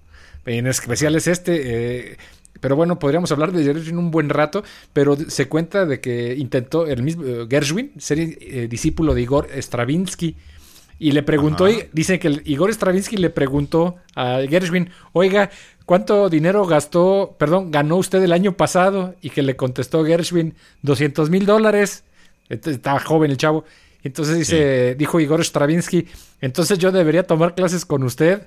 en 0.46 0.66
especial 0.66 1.14
es 1.14 1.26
este, 1.26 2.12
eh, 2.12 2.16
pero 2.64 2.76
bueno, 2.76 2.98
podríamos 2.98 3.30
hablar 3.30 3.52
de 3.52 3.62
Gershwin 3.62 3.98
un 3.98 4.10
buen 4.10 4.30
rato, 4.30 4.64
pero 4.94 5.16
se 5.16 5.50
cuenta 5.50 5.84
de 5.84 6.00
que 6.00 6.34
intentó 6.34 6.86
el 6.86 7.02
mismo 7.02 7.22
eh, 7.22 7.46
Gershwin 7.46 7.92
ser 7.98 8.18
eh, 8.18 8.68
discípulo 8.70 9.12
de 9.12 9.20
Igor 9.20 9.50
Stravinsky. 9.54 10.34
Y 10.98 11.12
le 11.12 11.22
preguntó, 11.22 11.66
dice 11.92 12.18
que 12.18 12.40
Igor 12.46 12.72
Stravinsky 12.72 13.18
le 13.18 13.28
preguntó 13.28 13.96
a 14.14 14.38
Gershwin, 14.48 14.88
oiga, 15.12 15.50
¿cuánto 15.84 16.30
dinero 16.30 16.64
gastó, 16.64 17.36
perdón, 17.38 17.70
ganó 17.70 17.96
usted 17.96 18.22
el 18.22 18.32
año 18.32 18.52
pasado? 18.52 19.14
Y 19.20 19.28
que 19.28 19.42
le 19.42 19.56
contestó 19.56 20.02
Gershwin, 20.02 20.54
200 20.80 21.28
mil 21.28 21.44
dólares. 21.44 22.04
Estaba 22.48 22.98
joven 22.98 23.30
el 23.30 23.36
chavo. 23.36 23.66
Entonces 24.04 24.36
dice, 24.36 24.94
dijo 24.96 25.18
Igor 25.18 25.42
Stravinsky, 25.42 26.06
entonces 26.42 26.78
yo 26.78 26.92
debería 26.92 27.26
tomar 27.26 27.54
clases 27.54 27.86
con 27.86 28.04
usted. 28.04 28.46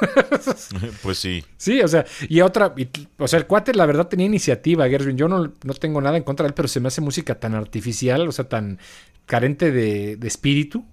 pues 1.02 1.18
sí. 1.18 1.44
Sí, 1.58 1.82
o 1.82 1.88
sea, 1.88 2.06
y 2.26 2.40
otra, 2.40 2.74
o 3.18 3.28
sea, 3.28 3.38
el 3.38 3.46
cuate 3.46 3.74
la 3.74 3.84
verdad 3.84 4.08
tenía 4.08 4.24
iniciativa, 4.24 4.88
Gershwin. 4.88 5.18
Yo 5.18 5.28
no, 5.28 5.52
no, 5.62 5.74
tengo 5.74 6.00
nada 6.00 6.16
en 6.16 6.22
contra 6.22 6.44
de 6.44 6.48
él, 6.48 6.54
pero 6.54 6.68
se 6.68 6.80
me 6.80 6.88
hace 6.88 7.02
música 7.02 7.38
tan 7.38 7.54
artificial, 7.54 8.26
o 8.26 8.32
sea, 8.32 8.48
tan 8.48 8.78
carente 9.26 9.70
de, 9.70 10.18
espíritu. 10.26 10.86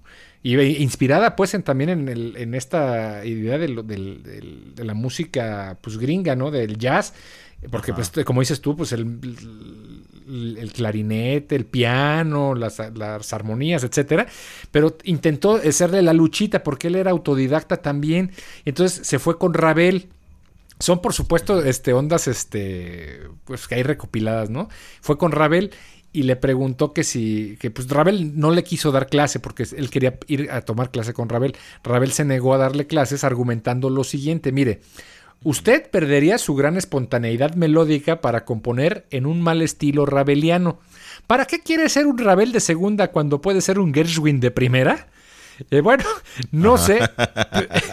Y 0.44 0.60
inspirada 0.60 1.36
pues 1.36 1.54
en, 1.54 1.62
también 1.62 1.90
en, 1.90 2.10
el, 2.10 2.36
en 2.36 2.56
esta 2.56 3.24
idea 3.26 3.60
de, 3.60 3.68
de, 3.68 4.84
la 4.84 4.96
música 4.96 5.78
pues 5.82 5.98
gringa, 5.98 6.36
¿no? 6.36 6.50
Del 6.50 6.78
jazz. 6.78 7.14
Porque, 7.70 7.94
pues, 7.94 8.12
como 8.26 8.40
dices 8.40 8.60
tú, 8.60 8.76
pues 8.76 8.92
el, 8.92 9.20
el, 10.28 10.74
clarinete, 10.74 11.56
el 11.56 11.66
piano, 11.66 12.56
las, 12.56 12.80
armonías, 13.34 13.84
etcétera. 13.84 14.26
Pero 14.72 14.98
intentó 15.04 15.56
hacerle 15.56 16.02
la 16.02 16.14
luchita 16.14 16.64
porque 16.64 16.88
él 16.88 16.96
era 16.96 17.12
autodidacta 17.12 17.78
también. 17.78 18.32
Entonces 18.66 19.06
se 19.06 19.20
fue 19.20 19.38
con 19.38 19.54
Ravel. 19.54 20.10
Son, 20.80 21.02
por 21.04 21.14
supuesto, 21.14 21.64
este, 21.64 21.94
ondas 21.94 22.28
este, 22.28 23.22
pues, 23.46 23.68
que 23.68 23.76
hay 23.76 23.84
recopiladas, 23.84 24.50
¿no? 24.50 24.70
Fue 25.02 25.20
con 25.20 25.32
Ravel 25.32 25.72
y 26.14 26.24
le 26.24 26.36
preguntó 26.36 26.94
que 26.94 27.04
si, 27.04 27.58
que 27.60 27.72
pues 27.72 27.90
Ravel 27.90 28.40
no 28.40 28.52
le 28.52 28.64
quiso 28.64 28.92
dar 28.92 29.08
clase 29.08 29.40
porque 29.40 29.66
él 29.76 29.90
quería 29.90 30.18
ir 30.28 30.50
a 30.52 30.62
tomar 30.62 30.92
clase 30.92 31.14
con 31.14 31.30
Ravel. 31.30 31.56
Ravel 31.84 32.12
se 32.12 32.26
negó 32.26 32.54
a 32.54 32.58
darle 32.58 32.88
clases 32.88 33.24
argumentando 33.24 33.90
lo 33.90 34.04
siguiente, 34.04 34.52
mire, 34.52 34.82
Usted 35.44 35.90
perdería 35.90 36.38
su 36.38 36.54
gran 36.54 36.78
espontaneidad 36.78 37.56
melódica 37.56 38.22
para 38.22 38.46
componer 38.46 39.08
en 39.10 39.26
un 39.26 39.42
mal 39.42 39.64
estilo 39.64 40.06
rabeliano. 40.06 40.80
¿Para 41.26 41.46
qué 41.46 41.62
quiere 41.62 41.90
ser 41.90 42.06
un 42.06 42.20
Ravel 42.20 42.52
de 42.52 42.60
segunda 42.60 43.08
cuando 43.08 43.42
puede 43.42 43.62
ser 43.62 43.80
un 43.80 43.92
Gershwin 43.92 44.40
de 44.40 44.52
primera? 44.52 45.08
Eh, 45.70 45.82
bueno, 45.82 46.04
no 46.52 46.78
sé. 46.78 47.00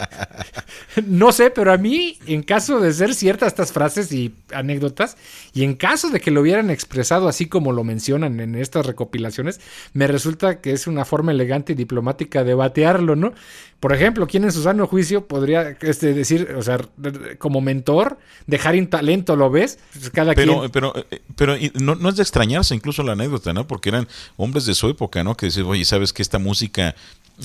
no 1.05 1.31
sé, 1.31 1.49
pero 1.49 1.71
a 1.71 1.77
mí, 1.77 2.17
en 2.25 2.43
caso 2.43 2.79
de 2.79 2.93
ser 2.93 3.13
ciertas 3.13 3.47
estas 3.47 3.71
frases 3.71 4.11
y 4.11 4.33
anécdotas, 4.53 5.17
y 5.53 5.63
en 5.63 5.75
caso 5.75 6.09
de 6.09 6.19
que 6.19 6.31
lo 6.31 6.41
hubieran 6.41 6.69
expresado 6.69 7.27
así 7.27 7.45
como 7.45 7.71
lo 7.71 7.83
mencionan 7.83 8.39
en 8.39 8.55
estas 8.55 8.85
recopilaciones, 8.85 9.59
me 9.93 10.07
resulta 10.07 10.61
que 10.61 10.71
es 10.71 10.87
una 10.87 11.05
forma 11.05 11.31
elegante 11.31 11.73
y 11.73 11.75
diplomática 11.75 12.43
de 12.43 12.53
batearlo, 12.53 13.15
¿no? 13.15 13.33
Por 13.79 13.93
ejemplo, 13.93 14.27
¿quién 14.27 14.43
en 14.43 14.51
su 14.51 14.63
sano 14.63 14.87
juicio 14.87 15.25
podría 15.25 15.77
este, 15.79 16.13
decir, 16.13 16.53
o 16.57 16.61
sea, 16.61 16.79
como 17.37 17.61
mentor, 17.61 18.17
dejar 18.45 18.75
un 18.75 18.87
talento, 18.87 19.37
¿lo 19.37 19.49
ves? 19.49 19.79
Pues 19.93 20.09
cada 20.09 20.33
pero, 20.33 20.59
quien. 20.59 20.71
Pero, 20.71 20.93
eh, 21.09 21.21
pero 21.37 21.55
no, 21.75 21.95
no, 21.95 22.09
es 22.09 22.17
de 22.17 22.23
extrañarse 22.23 22.75
incluso 22.75 23.03
la 23.03 23.13
anécdota, 23.13 23.53
¿no? 23.53 23.67
Porque 23.67 23.87
eran 23.87 24.07
hombres 24.35 24.65
de 24.65 24.73
su 24.73 24.89
época, 24.89 25.23
¿no? 25.23 25.35
Que 25.35 25.45
decían, 25.45 25.65
oye, 25.65 25.85
¿sabes 25.85 26.11
que 26.11 26.21
esta 26.21 26.39
música 26.39 26.93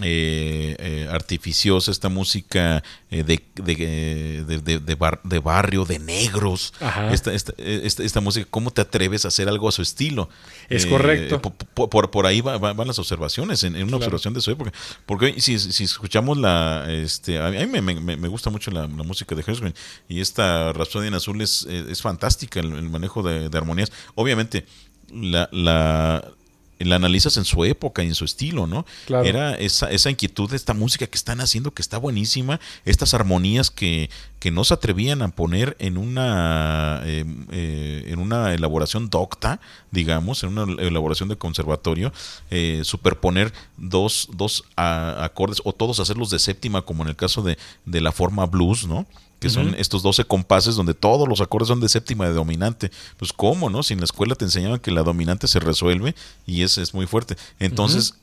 eh, 0.02 0.13
eh, 0.16 1.08
artificiosa, 1.10 1.90
esta 1.90 2.08
música 2.08 2.82
eh, 3.10 3.22
de, 3.22 3.42
de, 3.54 4.80
de, 4.80 5.40
barrio, 5.40 5.84
de 5.84 5.98
negros, 5.98 6.72
esta, 7.10 7.32
esta, 7.32 8.20
música, 8.20 8.46
¿cómo 8.50 8.70
te 8.70 8.80
atreves 8.80 9.24
a 9.24 9.28
hacer 9.28 9.48
algo 9.48 9.68
a 9.68 9.72
su 9.72 9.82
estilo? 9.82 10.28
Es 10.68 10.86
correcto. 10.86 11.40
Por, 11.40 12.10
por, 12.10 12.26
ahí 12.26 12.40
van 12.40 12.86
las 12.86 12.98
observaciones, 12.98 13.62
en, 13.62 13.82
una 13.82 13.96
observación 13.96 14.34
de 14.34 14.40
su 14.40 14.50
época. 14.50 14.72
Porque 15.06 15.40
si, 15.40 15.58
si 15.58 15.84
escuchamos 15.84 16.38
la... 16.38 16.86
Este, 16.88 17.38
a 17.38 17.50
mí 17.50 17.66
me, 17.66 17.82
me, 17.82 18.28
gusta 18.28 18.50
mucho 18.50 18.70
la, 18.70 18.86
música 18.86 19.34
de 19.34 19.42
Gershwin 19.42 19.74
y 20.08 20.20
esta 20.20 20.72
Rhapsody 20.72 21.08
en 21.08 21.14
Azul 21.14 21.40
es, 21.42 21.64
es, 21.64 22.00
fantástica, 22.00 22.60
el, 22.60 22.72
el 22.72 22.88
manejo 22.88 23.22
de, 23.22 23.50
armonías. 23.56 23.92
Obviamente, 24.14 24.66
la, 25.12 25.48
la 25.52 26.24
la 26.78 26.96
analizas 26.96 27.36
en 27.36 27.44
su 27.44 27.64
época 27.64 28.02
y 28.02 28.08
en 28.08 28.14
su 28.14 28.24
estilo, 28.24 28.66
¿no? 28.66 28.84
Era 29.08 29.54
esa, 29.54 29.90
esa 29.90 30.10
inquietud 30.10 30.50
de 30.50 30.56
esta 30.56 30.74
música 30.74 31.06
que 31.06 31.16
están 31.16 31.40
haciendo, 31.40 31.72
que 31.72 31.82
está 31.82 31.98
buenísima, 31.98 32.60
estas 32.84 33.14
armonías 33.14 33.70
que, 33.70 34.10
que 34.44 34.50
no 34.50 34.64
se 34.64 34.74
atrevían 34.74 35.22
a 35.22 35.28
poner 35.28 35.76
en 35.78 35.96
una, 35.96 37.00
eh, 37.04 37.24
eh, 37.50 38.04
en 38.08 38.18
una 38.18 38.52
elaboración 38.52 39.08
docta, 39.08 39.60
digamos, 39.90 40.42
en 40.42 40.58
una 40.58 40.82
elaboración 40.82 41.28
de 41.28 41.36
conservatorio, 41.36 42.12
eh, 42.50 42.82
superponer 42.84 43.52
dos, 43.76 44.28
dos 44.32 44.64
acordes 44.76 45.62
o 45.64 45.72
todos 45.72 46.00
hacerlos 46.00 46.30
de 46.30 46.38
séptima, 46.38 46.82
como 46.82 47.04
en 47.04 47.08
el 47.08 47.16
caso 47.16 47.42
de, 47.42 47.56
de 47.86 48.00
la 48.00 48.12
forma 48.12 48.46
blues, 48.46 48.86
¿no? 48.86 49.06
Que 49.44 49.50
son 49.50 49.74
estos 49.76 50.02
12 50.02 50.24
compases 50.24 50.74
donde 50.74 50.94
todos 50.94 51.28
los 51.28 51.42
acordes 51.42 51.68
son 51.68 51.78
de 51.78 51.88
séptima 51.90 52.26
de 52.26 52.32
dominante. 52.32 52.90
Pues 53.18 53.30
cómo, 53.32 53.68
¿no? 53.68 53.82
Si 53.82 53.92
en 53.92 54.00
la 54.00 54.06
escuela 54.06 54.34
te 54.34 54.46
enseñaban 54.46 54.80
que 54.80 54.90
la 54.90 55.02
dominante 55.02 55.46
se 55.48 55.60
resuelve 55.60 56.14
y 56.46 56.62
ese 56.62 56.80
es 56.80 56.94
muy 56.94 57.06
fuerte. 57.06 57.36
Entonces, 57.58 58.14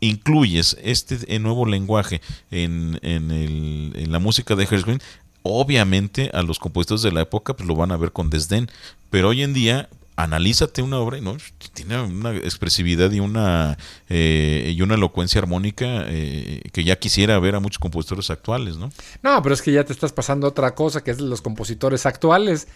incluyes 0.00 0.76
este 0.82 1.38
nuevo 1.38 1.66
lenguaje 1.66 2.20
en, 2.50 2.98
en, 3.02 3.30
el, 3.30 3.92
en 3.94 4.10
la 4.10 4.18
música 4.18 4.56
de 4.56 4.66
Gershwin, 4.66 5.00
obviamente 5.44 6.30
a 6.34 6.42
los 6.42 6.58
compositores 6.58 7.02
de 7.02 7.12
la 7.12 7.20
época 7.20 7.54
pues 7.54 7.68
lo 7.68 7.76
van 7.76 7.92
a 7.92 7.96
ver 7.96 8.10
con 8.10 8.28
desdén, 8.28 8.68
pero 9.10 9.28
hoy 9.28 9.42
en 9.42 9.54
día 9.54 9.88
analízate 10.16 10.82
una 10.82 10.98
obra 10.98 11.18
y 11.18 11.20
no 11.20 11.36
tiene 11.74 12.00
una 12.02 12.34
expresividad 12.34 13.10
y 13.12 13.20
una 13.20 13.76
eh, 14.08 14.72
y 14.74 14.82
una 14.82 14.94
elocuencia 14.94 15.40
armónica 15.40 16.04
eh, 16.08 16.62
que 16.72 16.84
ya 16.84 16.96
quisiera 16.96 17.38
ver 17.38 17.54
a 17.54 17.60
muchos 17.60 17.78
compositores 17.78 18.30
actuales, 18.30 18.76
¿no? 18.76 18.90
No, 19.22 19.42
pero 19.42 19.54
es 19.54 19.62
que 19.62 19.72
ya 19.72 19.84
te 19.84 19.92
estás 19.92 20.12
pasando 20.12 20.48
otra 20.48 20.74
cosa 20.74 21.04
que 21.04 21.10
es 21.10 21.20
los 21.20 21.42
compositores 21.42 22.06
actuales. 22.06 22.66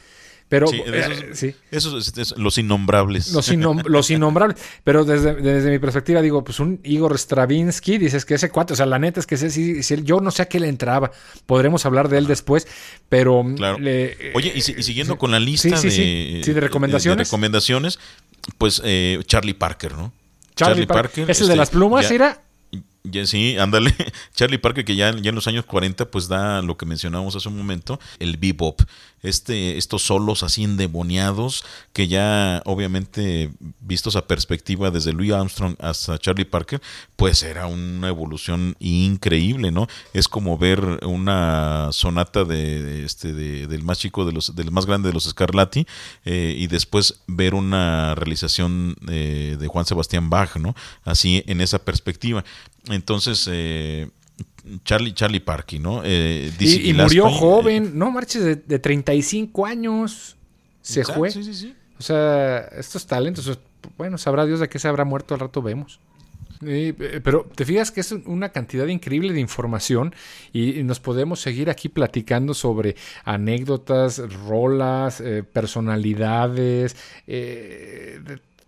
Pero 0.51 0.67
sí, 1.33 1.55
esos, 1.71 2.09
eh, 2.19 2.25
los 2.37 2.59
innombrables. 2.59 3.33
Los, 3.33 3.49
los 3.87 4.11
innombrables. 4.11 4.61
Pero 4.83 5.05
desde, 5.05 5.71
mi 5.71 5.79
perspectiva, 5.79 6.21
digo, 6.21 6.43
pues 6.43 6.59
un 6.59 6.81
Igor 6.83 7.17
Stravinsky, 7.17 7.99
dices 7.99 8.25
que 8.25 8.35
ese 8.35 8.51
cuatro, 8.51 8.75
o 8.75 8.77
sea, 8.77 8.85
la 8.85 8.99
neta 8.99 9.21
es 9.21 9.29
que 9.29 9.37
ese, 9.37 9.49
si, 9.51 9.81
yo 10.03 10.21
no 10.21 10.33
sé 10.33 10.43
a 10.43 10.49
qué 10.49 10.59
le 10.59 10.69
entraba. 10.69 11.13
Podremos 11.47 11.87
hablar 11.87 12.09
de 12.09 12.19
él 12.19 12.27
después, 12.27 12.67
pero. 13.09 13.45
Claro. 13.55 13.77
Oye, 13.77 14.53
y, 14.53 14.61
siguiendo 14.61 15.19
con 15.19 15.31
la 15.31 15.39
lista 15.39 15.81
de, 15.81 16.43
de, 16.45 16.61
recomendaciones. 16.61 17.29
recomendaciones, 17.29 18.01
pues 18.59 18.83
eh, 18.85 19.21
Charlie 19.27 19.55
Parker, 19.55 19.93
¿no? 19.93 20.13
Charlie, 20.57 20.87
Parker. 20.87 21.31
¿Es 21.31 21.41
el 21.41 21.47
de 21.47 21.55
las 21.55 21.69
este, 21.69 21.77
plumas, 21.77 22.11
era? 22.11 22.43
Sí, 23.25 23.57
ándale. 23.59 23.95
Charlie 24.35 24.59
Parker, 24.59 24.85
que 24.85 24.97
ya, 24.97 25.09
en 25.09 25.35
los 25.35 25.47
años 25.47 25.65
40, 25.65 26.11
pues 26.11 26.29
da 26.29 26.63
lo 26.63 26.77
que 26.77 26.87
mencionábamos 26.87 27.37
hace 27.37 27.49
un 27.49 27.57
momento, 27.57 27.99
el 28.19 28.37
bebop 28.37 28.83
este, 29.23 29.77
estos 29.77 30.03
solos 30.03 30.43
así 30.43 30.65
endemoniados 30.65 31.65
que 31.93 32.09
ya 32.09 32.63
obviamente 32.65 33.51
vistos 33.81 34.17
a 34.17 34.27
perspectiva 34.27 34.91
desde 34.91 35.13
Louis 35.13 35.33
Armstrong 35.33 35.77
hasta 35.79 36.19
Charlie 36.19 36.45
Parker, 36.45 36.81
pues 37.17 37.43
era 37.43 37.67
una 37.67 38.09
evolución 38.09 38.77
increíble, 38.79 39.71
¿no? 39.71 39.89
Es 40.15 40.29
como 40.29 40.57
ver 40.57 40.81
una 41.05 41.91
sonata 41.93 42.45
de, 42.45 43.05
este 43.05 43.35
del 43.35 43.83
más 43.83 43.99
chico 43.99 44.25
de 44.25 44.33
los 44.33 44.55
del 44.57 44.71
más 44.71 44.87
grande 44.87 45.09
de 45.09 45.15
los 45.15 45.25
Scarlatti 45.25 45.87
eh, 46.25 46.55
y 46.57 46.67
después 46.67 47.21
ver 47.27 47.55
una 47.55 48.15
realización 48.15 48.97
eh, 49.09 49.57
de 49.59 49.69
Juan 49.69 49.85
Sebastián 49.85 50.31
Bach, 50.31 50.57
¿no? 50.57 50.75
Así 51.05 51.43
en 51.47 51.61
esa 51.61 51.79
perspectiva. 51.81 52.45
Entonces, 52.91 53.49
eh, 53.51 54.09
Charlie, 54.85 55.13
Charlie 55.13 55.41
Parky, 55.41 55.79
¿no? 55.79 56.03
Eh, 56.05 56.53
y, 56.59 56.93
murió 56.93 57.31
joven, 57.31 57.99
no 57.99 58.11
marches 58.11 58.45
de, 58.45 58.57
de 58.57 58.79
35 58.79 59.67
años. 59.67 60.37
Se 60.83 61.05
fue. 61.05 61.31
Sí, 61.31 61.45
sí, 61.45 61.55
sí. 61.55 61.75
O 61.99 62.03
sea, 62.03 62.61
estos 62.79 63.07
talentos, 63.07 63.59
bueno, 63.99 64.17
sabrá 64.17 64.47
Dios 64.47 64.61
de 64.61 64.69
qué 64.69 64.79
se 64.79 64.89
habrá 64.89 65.05
muerto, 65.05 65.35
al 65.35 65.41
rato 65.41 65.61
vemos. 65.61 66.01
Eh, 66.67 67.21
pero 67.25 67.49
te 67.55 67.65
fijas 67.65 67.91
que 67.91 68.01
es 68.01 68.13
una 68.13 68.51
cantidad 68.51 68.87
increíble 68.87 69.33
de 69.33 69.41
información 69.41 70.15
y, 70.53 70.83
nos 70.83 71.01
podemos 71.01 71.41
seguir 71.41 71.71
aquí 71.71 71.89
platicando 71.89 72.53
sobre 72.53 72.97
anécdotas, 73.25 74.19
rolas, 74.47 75.21
eh, 75.21 75.43
personalidades, 75.43 76.97
eh, 77.27 78.21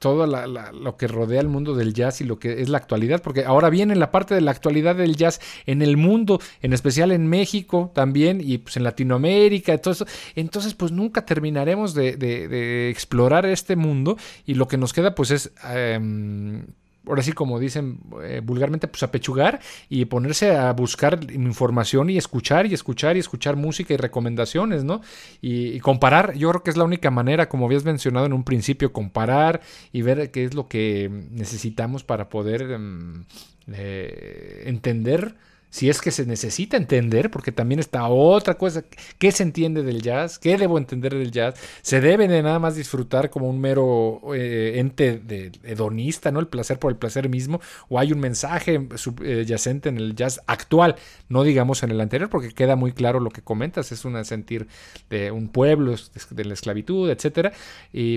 todo 0.02 0.26
lo 0.26 0.96
que 0.96 1.06
rodea 1.06 1.40
el 1.40 1.46
mundo 1.46 1.76
del 1.76 1.94
jazz 1.94 2.20
y 2.20 2.24
lo 2.24 2.40
que 2.40 2.60
es 2.60 2.68
la 2.68 2.78
actualidad, 2.78 3.22
porque 3.22 3.44
ahora 3.44 3.70
viene 3.70 3.94
la 3.94 4.10
parte 4.10 4.34
de 4.34 4.40
la 4.40 4.50
actualidad 4.50 4.96
del 4.96 5.14
jazz 5.14 5.40
en 5.64 5.80
el 5.80 5.96
mundo, 5.96 6.40
en 6.60 6.72
especial 6.72 7.12
en 7.12 7.28
México 7.28 7.92
también 7.94 8.40
y 8.42 8.58
pues 8.58 8.76
en 8.76 8.82
Latinoamérica, 8.82 9.74
eso. 9.74 10.04
Entonces 10.34 10.74
pues 10.74 10.90
nunca 10.90 11.24
terminaremos 11.24 11.94
de, 11.94 12.90
explorar 12.90 13.46
este 13.46 13.76
mundo 13.76 14.16
y 14.44 14.54
lo 14.54 14.66
que 14.66 14.76
nos 14.76 14.92
queda 14.92 15.14
pues 15.14 15.30
es 15.30 15.52
em, 15.72 16.66
ahora 17.06 17.22
sí 17.22 17.32
como 17.32 17.58
dicen 17.58 17.98
eh, 18.22 18.40
vulgarmente, 18.44 18.88
pues 18.88 19.02
apechugar 19.02 19.60
y 19.88 20.04
ponerse 20.04 20.56
a 20.56 20.72
buscar 20.72 21.18
información 21.32 22.10
y 22.10 22.16
escuchar 22.16 22.66
y 22.66 22.74
escuchar 22.74 23.16
y 23.16 23.20
escuchar 23.20 23.56
música 23.56 23.94
y 23.94 23.96
recomendaciones, 23.96 24.84
¿no? 24.84 25.00
Y, 25.40 25.80
comparar, 25.80 26.34
yo 26.34 26.50
creo 26.50 26.62
que 26.62 26.70
es 26.70 26.76
la 26.76 26.84
única 26.84 27.10
manera, 27.10 27.48
como 27.48 27.66
habías 27.66 27.84
mencionado 27.84 28.26
en 28.26 28.32
un 28.32 28.44
principio, 28.44 28.92
comparar 28.92 29.60
y 29.92 30.02
ver 30.02 30.30
qué 30.30 30.44
es 30.44 30.54
lo 30.54 30.68
que 30.68 31.10
necesitamos 31.30 32.04
para 32.04 32.28
poder 32.28 32.62
em, 32.62 33.24
eh, 33.68 34.64
entender 34.66 35.34
si 35.72 35.88
es 35.88 36.02
que 36.02 36.10
se 36.10 36.26
necesita 36.26 36.76
entender, 36.76 37.30
porque 37.30 37.50
también 37.50 37.80
está 37.80 38.06
otra 38.06 38.58
cosa, 38.58 38.84
¿qué 39.18 39.32
se 39.32 39.42
entiende 39.42 39.82
del 39.82 40.02
jazz? 40.02 40.38
¿Qué 40.38 40.58
debo 40.58 40.76
entender 40.76 41.14
del 41.14 41.30
jazz? 41.30 41.54
¿Se 41.80 42.02
debe 42.02 42.28
de 42.28 42.42
nada 42.42 42.58
más 42.58 42.76
disfrutar 42.76 43.30
como 43.30 43.48
un 43.48 43.58
mero 43.58 44.20
eh, 44.34 44.74
ente 44.76 45.18
de, 45.18 45.50
hedonista, 45.64 46.30
¿no? 46.30 46.40
El 46.40 46.48
placer 46.48 46.78
por 46.78 46.92
el 46.92 46.98
placer 46.98 47.30
mismo, 47.30 47.58
o 47.88 47.98
hay 47.98 48.12
un 48.12 48.20
mensaje 48.20 48.86
subyacente 48.96 49.88
en 49.88 49.96
el 49.96 50.14
jazz 50.14 50.42
actual, 50.46 50.96
no 51.30 51.42
digamos 51.42 51.82
en 51.82 51.90
el 51.90 52.02
anterior, 52.02 52.28
porque 52.28 52.50
queda 52.50 52.76
muy 52.76 52.92
claro 52.92 53.18
lo 53.18 53.30
que 53.30 53.40
comentas, 53.40 53.92
es 53.92 54.04
un 54.04 54.22
sentir 54.26 54.68
de 55.08 55.30
un 55.30 55.48
pueblo, 55.48 55.94
de 56.32 56.44
la 56.44 56.52
esclavitud, 56.52 57.08
etcétera, 57.08 57.50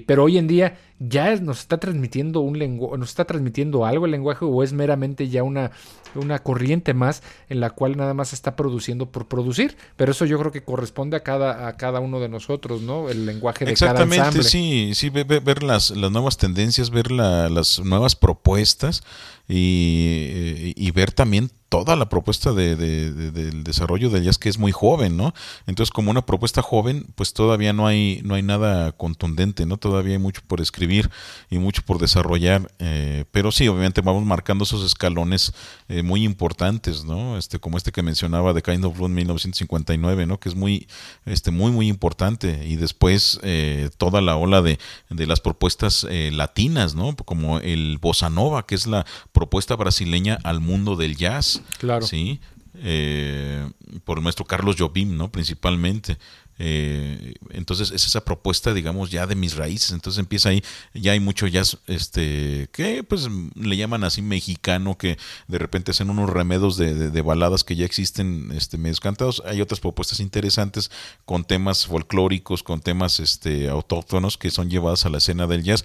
pero 0.05 0.25
hoy 0.25 0.37
en 0.37 0.47
día 0.47 0.77
ya 0.99 1.35
nos 1.37 1.59
está 1.59 1.77
transmitiendo 1.77 2.39
un 2.39 2.57
lenguaje, 2.57 2.97
nos 2.97 3.09
está 3.09 3.25
transmitiendo 3.25 3.85
algo 3.85 4.05
el 4.05 4.11
lenguaje, 4.11 4.45
o 4.45 4.63
es 4.63 4.71
meramente 4.73 5.27
ya 5.27 5.43
una, 5.43 5.71
una 6.15 6.39
corriente 6.39 6.93
más 6.93 7.21
en 7.49 7.59
la 7.59 7.71
cual 7.71 7.97
nada 7.97 8.13
más 8.13 8.33
está 8.33 8.55
produciendo 8.55 9.11
por 9.11 9.27
producir, 9.27 9.75
pero 9.97 10.11
eso 10.11 10.25
yo 10.25 10.39
creo 10.39 10.51
que 10.51 10.63
corresponde 10.63 11.17
a 11.17 11.21
cada, 11.21 11.67
a 11.67 11.75
cada 11.77 11.99
uno 11.99 12.19
de 12.19 12.29
nosotros, 12.29 12.81
¿no? 12.81 13.09
El 13.09 13.25
lenguaje 13.25 13.65
de 13.65 13.73
cada 13.73 14.03
ensamble. 14.03 14.43
sí, 14.43 14.91
sí, 14.93 15.09
ver, 15.09 15.63
las, 15.63 15.89
las 15.91 16.11
nuevas 16.11 16.37
tendencias, 16.37 16.89
ver 16.89 17.11
las 17.11 17.79
nuevas 17.79 18.15
propuestas 18.15 19.03
y, 19.47 20.73
y 20.75 20.91
ver 20.91 21.11
también 21.11 21.51
toda 21.69 21.95
la 21.95 22.09
propuesta 22.09 22.53
de, 22.53 22.75
del 22.75 23.63
desarrollo 23.63 24.09
del 24.09 24.23
jazz 24.23 24.37
que 24.37 24.49
es 24.49 24.57
muy 24.57 24.71
joven, 24.71 25.17
¿no? 25.17 25.33
Entonces, 25.67 25.91
como 25.91 26.11
una 26.11 26.25
propuesta 26.25 26.61
joven, 26.61 27.07
pues 27.15 27.33
todavía 27.33 27.73
no 27.73 27.87
hay, 27.87 28.21
no 28.23 28.35
hay 28.35 28.43
nada 28.43 28.91
contundente, 28.91 29.65
¿no? 29.65 29.77
Todavía 29.77 30.13
hay 30.13 30.19
mucho 30.19 30.41
por 30.47 30.61
escribir 30.61 31.09
y 31.49 31.57
mucho 31.57 31.81
por 31.81 31.99
desarrollar, 31.99 32.71
eh, 32.79 33.25
pero 33.31 33.51
sí, 33.51 33.67
obviamente 33.67 34.01
vamos 34.01 34.23
marcando 34.23 34.63
esos 34.63 34.85
escalones 34.85 35.53
eh, 35.89 36.03
muy 36.03 36.23
importantes, 36.23 37.03
¿no? 37.03 37.37
Este, 37.37 37.59
como 37.59 37.77
este 37.77 37.91
que 37.91 38.03
mencionaba 38.03 38.53
de 38.53 38.61
Kind 38.61 38.85
of 38.85 38.95
Blue 38.95 39.07
en 39.07 39.15
1959, 39.15 40.25
¿no? 40.27 40.39
Que 40.39 40.49
es 40.49 40.55
muy, 40.55 40.87
este, 41.25 41.51
muy, 41.51 41.71
muy 41.71 41.87
importante. 41.87 42.65
Y 42.65 42.75
después 42.75 43.39
eh, 43.43 43.89
toda 43.97 44.21
la 44.21 44.35
ola 44.37 44.61
de, 44.61 44.79
de 45.09 45.27
las 45.27 45.41
propuestas 45.41 46.05
latinas, 46.09 46.95
¿no? 46.95 47.15
Como 47.15 47.59
el 47.59 47.97
bossa 47.99 48.29
nova, 48.29 48.65
que 48.65 48.75
es 48.75 48.87
la 48.87 49.05
propuesta 49.31 49.75
brasileña 49.75 50.37
al 50.43 50.59
mundo 50.59 50.95
del 50.95 51.17
jazz. 51.17 51.54
Claro. 51.79 52.05
Sí. 52.05 52.39
Eh, 52.75 53.69
por 54.03 54.17
el 54.17 54.23
maestro 54.23 54.45
Carlos 54.45 54.75
Jobim, 54.77 55.15
¿no? 55.15 55.31
Principalmente. 55.31 56.17
Eh, 56.57 57.33
entonces 57.49 57.91
es 57.91 58.05
esa 58.05 58.23
propuesta, 58.23 58.73
digamos, 58.73 59.11
ya 59.11 59.27
de 59.27 59.35
mis 59.35 59.55
raíces. 59.55 59.91
Entonces 59.91 60.19
empieza 60.19 60.49
ahí, 60.49 60.63
ya 60.93 61.11
hay 61.11 61.19
mucho 61.19 61.47
jazz, 61.47 61.77
este, 61.87 62.69
que 62.71 63.03
pues 63.03 63.27
le 63.55 63.77
llaman 63.77 64.03
así 64.03 64.21
mexicano, 64.21 64.97
que 64.97 65.17
de 65.47 65.57
repente 65.57 65.91
hacen 65.91 66.09
unos 66.09 66.29
remedos 66.29 66.77
de, 66.77 67.21
baladas 67.21 67.63
que 67.63 67.75
ya 67.75 67.85
existen, 67.85 68.51
este, 68.53 68.77
medios 68.77 68.99
cantados. 68.99 69.41
Hay 69.45 69.61
otras 69.61 69.79
propuestas 69.79 70.19
interesantes 70.19 70.91
con 71.25 71.43
temas 71.43 71.85
folclóricos, 71.87 72.63
con 72.63 72.81
temas, 72.81 73.19
este, 73.19 73.69
autóctonos 73.69 74.37
que 74.37 74.51
son 74.51 74.69
llevadas 74.69 75.05
a 75.05 75.09
la 75.09 75.17
escena 75.17 75.47
del 75.47 75.63
jazz. 75.63 75.83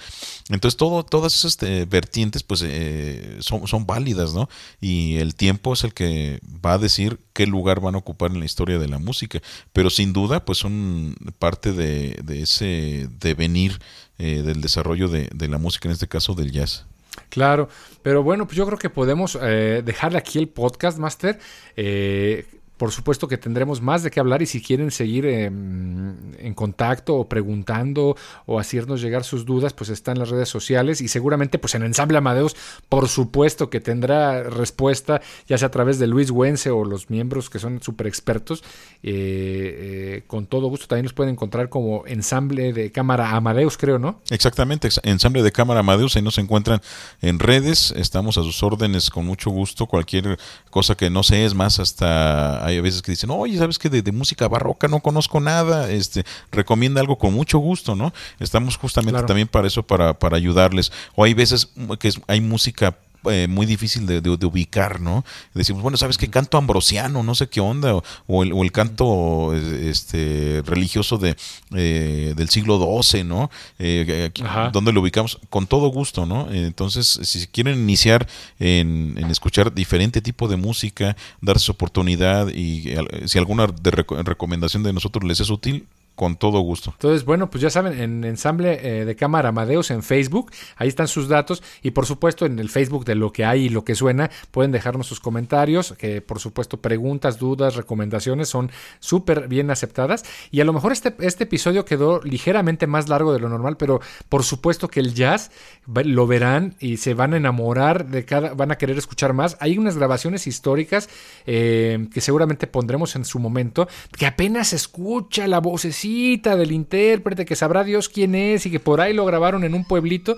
Entonces 0.50 0.76
todo, 0.76 1.04
todas 1.04 1.35
esas 1.35 1.52
este, 1.52 1.85
vertientes, 1.87 2.42
pues, 2.42 2.62
eh, 2.64 3.38
son, 3.40 3.66
son 3.66 3.87
válidas, 3.87 4.35
¿no? 4.35 4.48
Y 4.80 5.16
el 5.16 5.35
tiempo 5.35 5.72
es 5.72 5.85
el 5.85 5.94
que 5.94 6.40
va 6.64 6.74
a 6.74 6.78
decir 6.78 7.18
qué 7.40 7.46
lugar 7.46 7.81
van 7.81 7.94
a 7.94 7.98
ocupar 7.98 8.33
en 8.33 8.40
la 8.40 8.44
historia 8.44 8.79
de 8.79 8.87
la 8.87 8.98
música. 8.98 9.40
Pero 9.72 9.88
sin 9.88 10.12
duda, 10.12 10.44
pues 10.44 10.59
son 10.59 11.16
parte 11.38 11.72
de, 11.72 12.22
ese 12.42 13.09
devenir 13.18 13.79
eh, 14.18 14.42
del 14.42 14.61
desarrollo 14.61 15.09
de, 15.09 15.48
la 15.48 15.57
música, 15.57 15.88
en 15.88 15.92
este 15.94 16.07
caso 16.07 16.35
del 16.35 16.53
jazz. 16.53 16.85
Claro, 17.31 17.70
pero 18.03 18.22
bueno, 18.22 18.44
pues 18.44 18.59
yo 18.59 18.66
creo 18.66 18.76
que 18.76 18.90
podemos 18.90 19.38
eh, 19.40 19.81
dejarle 19.83 20.18
aquí 20.18 20.38
el 20.38 20.50
podcast, 20.50 20.98
Master. 20.98 21.38
Eh, 21.76 22.44
por 22.80 22.92
supuesto 22.92 23.28
que 23.28 23.36
tendremos 23.36 23.82
más 23.82 24.02
de 24.02 24.10
qué 24.10 24.20
hablar 24.20 24.40
y 24.40 24.46
si 24.46 24.62
quieren 24.62 24.90
seguir 24.90 25.26
em, 25.26 26.14
en 26.38 26.54
contacto 26.54 27.14
o 27.14 27.28
preguntando 27.28 28.16
o 28.46 28.58
hacernos 28.58 29.02
llegar 29.02 29.22
sus 29.22 29.44
dudas, 29.44 29.74
pues 29.74 29.90
está 29.90 30.12
en 30.12 30.18
las 30.18 30.30
redes 30.30 30.48
sociales 30.48 31.02
y 31.02 31.08
seguramente 31.08 31.58
pues 31.58 31.74
en 31.74 31.82
Ensamble 31.82 32.16
Amadeus, 32.16 32.56
por 32.88 33.10
supuesto 33.10 33.68
que 33.68 33.80
tendrá 33.80 34.44
respuesta, 34.44 35.20
ya 35.46 35.58
sea 35.58 35.68
a 35.68 35.70
través 35.70 35.98
de 35.98 36.06
Luis 36.06 36.30
Wense 36.30 36.70
o 36.70 36.86
los 36.86 37.10
miembros 37.10 37.50
que 37.50 37.58
son 37.58 37.82
súper 37.82 38.06
expertos. 38.06 38.64
Eh, 39.02 39.10
eh, 39.12 40.24
con 40.26 40.46
todo 40.46 40.68
gusto 40.68 40.86
también 40.86 41.04
nos 41.04 41.12
pueden 41.12 41.34
encontrar 41.34 41.68
como 41.68 42.06
Ensamble 42.06 42.72
de 42.72 42.92
Cámara 42.92 43.36
Amadeus, 43.36 43.76
creo, 43.76 43.98
¿no? 43.98 44.22
Exactamente, 44.30 44.88
Ensamble 45.02 45.42
de 45.42 45.52
Cámara 45.52 45.80
Amadeus, 45.80 46.16
ahí 46.16 46.22
nos 46.22 46.38
encuentran 46.38 46.80
en 47.20 47.40
redes, 47.40 47.92
estamos 47.94 48.38
a 48.38 48.42
sus 48.42 48.62
órdenes 48.62 49.10
con 49.10 49.26
mucho 49.26 49.50
gusto, 49.50 49.84
cualquier 49.84 50.38
cosa 50.70 50.94
que 50.94 51.10
no 51.10 51.22
sé, 51.22 51.44
es 51.44 51.52
más, 51.52 51.78
hasta 51.78 52.69
hay 52.70 52.80
veces 52.80 53.02
que 53.02 53.12
dicen, 53.12 53.30
oye, 53.30 53.59
¿sabes 53.59 53.78
que 53.78 53.88
de, 53.88 54.11
música 54.12 54.48
barroca 54.48 54.88
no 54.88 55.00
conozco 55.00 55.40
nada? 55.40 55.90
Este, 55.90 56.24
recomienda 56.50 57.00
algo 57.00 57.18
con 57.18 57.33
mucho 57.33 57.59
gusto, 57.59 57.94
¿no? 57.94 58.12
Estamos 58.38 58.76
justamente 58.76 59.22
también 59.24 59.48
para 59.48 59.66
eso, 59.66 59.83
para, 59.83 60.18
para 60.18 60.37
ayudarles. 60.37 60.92
O 61.14 61.24
hay 61.24 61.35
veces 61.35 61.68
que 61.98 62.12
hay 62.26 62.40
música 62.40 62.96
eh, 63.24 63.46
muy 63.48 63.66
difícil 63.66 64.06
de, 64.06 64.20
ubicar, 64.46 65.00
¿no? 65.00 65.24
Decimos, 65.54 65.83
bueno, 65.83 65.96
¿sabes 65.96 66.16
qué? 66.16 66.28
Canto 66.28 66.56
ambrosiano, 66.56 67.22
no 67.22 67.35
sé 67.35 67.48
qué 67.48 67.61
onda, 67.61 68.00
o, 68.26 68.42
el, 68.42 68.72
canto 68.72 69.54
este, 69.54 70.62
religioso 70.64 71.18
de, 71.18 71.37
eh, 71.74 72.35
del 72.37 72.48
siglo 72.48 72.78
XII, 73.02 73.24
¿no? 73.24 73.50
Eh, 73.78 74.30
¿Dónde 74.72 74.92
lo 74.92 75.00
ubicamos? 75.00 75.38
Con 75.50 75.66
todo 75.66 75.88
gusto, 75.88 76.24
¿no? 76.24 76.50
Entonces, 76.50 77.20
si 77.22 77.46
quieren 77.48 77.78
iniciar 77.78 78.26
en, 78.59 79.18
escuchar 79.30 79.72
diferente 79.72 80.20
tipo 80.20 80.48
de 80.48 80.56
música, 80.56 81.16
darse 81.40 81.70
oportunidad 81.70 82.48
y 82.48 82.94
si 83.26 83.38
alguna 83.38 83.66
de 83.66 83.90
recomendación 83.90 84.83
de 84.83 84.92
nosotros 84.92 85.24
les 85.24 85.40
es 85.40 85.50
útil, 85.50 85.87
con 86.20 86.37
todo 86.37 86.61
gusto. 86.61 86.90
Entonces, 86.90 87.24
bueno, 87.24 87.48
pues 87.48 87.62
ya 87.62 87.70
saben, 87.70 87.98
en 87.98 88.24
Ensamble 88.24 88.78
eh, 88.83 89.06
de 89.06 89.16
Cámara 89.16 89.48
Amadeus 89.48 89.90
en 89.90 90.02
Facebook, 90.02 90.50
ahí 90.76 90.87
están 90.87 91.09
sus 91.09 91.28
datos 91.28 91.62
y 91.83 91.92
por 91.92 92.04
supuesto 92.04 92.44
en 92.44 92.59
el 92.59 92.68
Facebook 92.68 93.06
de 93.06 93.14
lo 93.14 93.33
que 93.33 93.46
hay 93.46 93.64
y 93.64 93.68
lo 93.70 93.85
que 93.85 93.94
suena, 93.94 94.30
pueden 94.50 94.70
dejarnos 94.70 95.06
sus 95.06 95.18
comentarios, 95.18 95.94
que 95.96 96.20
por 96.20 96.38
supuesto 96.38 96.76
preguntas, 96.76 97.38
dudas, 97.38 97.74
recomendaciones 97.74 98.50
son 98.50 98.70
súper 98.98 99.48
bien 99.48 99.70
aceptadas 99.70 100.26
y 100.50 100.61
a 100.61 100.66
lo 100.66 100.74
mejor 100.74 100.92
este, 100.92 101.14
este 101.20 101.44
episodio 101.44 101.87
quedó 101.87 102.20
ligeramente 102.20 102.87
más 102.87 103.09
largo 103.09 103.33
de 103.33 103.40
lo 103.40 103.48
normal, 103.48 103.78
pero 103.78 104.02
por 104.28 104.44
supuesto 104.44 104.88
que 104.88 105.00
el 105.00 105.14
jazz 105.14 105.50
lo 105.87 106.26
verán 106.26 106.74
y 106.80 106.98
se 106.98 107.14
van 107.14 107.33
a 107.33 107.38
enamorar 107.38 108.11
de 108.11 108.26
cada, 108.26 108.52
van 108.52 108.72
a 108.72 108.76
querer 108.76 108.98
escuchar 108.98 109.33
más. 109.33 109.56
Hay 109.59 109.78
unas 109.78 109.96
grabaciones 109.96 110.46
históricas 110.46 111.09
eh, 111.46 112.09
que 112.12 112.20
seguramente 112.20 112.66
pondremos 112.66 113.16
en 113.16 113.24
su 113.24 113.38
momento, 113.38 113.88
que 114.18 114.26
apenas 114.26 114.74
escucha 114.74 115.46
la 115.46 115.61
vocecita 115.61 116.10
del 116.57 116.73
intérprete 116.73 117.44
que 117.44 117.57
sabrá 117.57 117.85
Dios 117.85 118.09
quién 118.09 118.35
es 118.35 118.66
y 118.66 118.70
que 118.70 118.81
por 118.81 119.01
ahí 119.01 119.12
lo 119.12 119.25
grabaron 119.25 119.64
en 119.64 119.75
un 119.75 119.85
pueblito, 119.85 120.37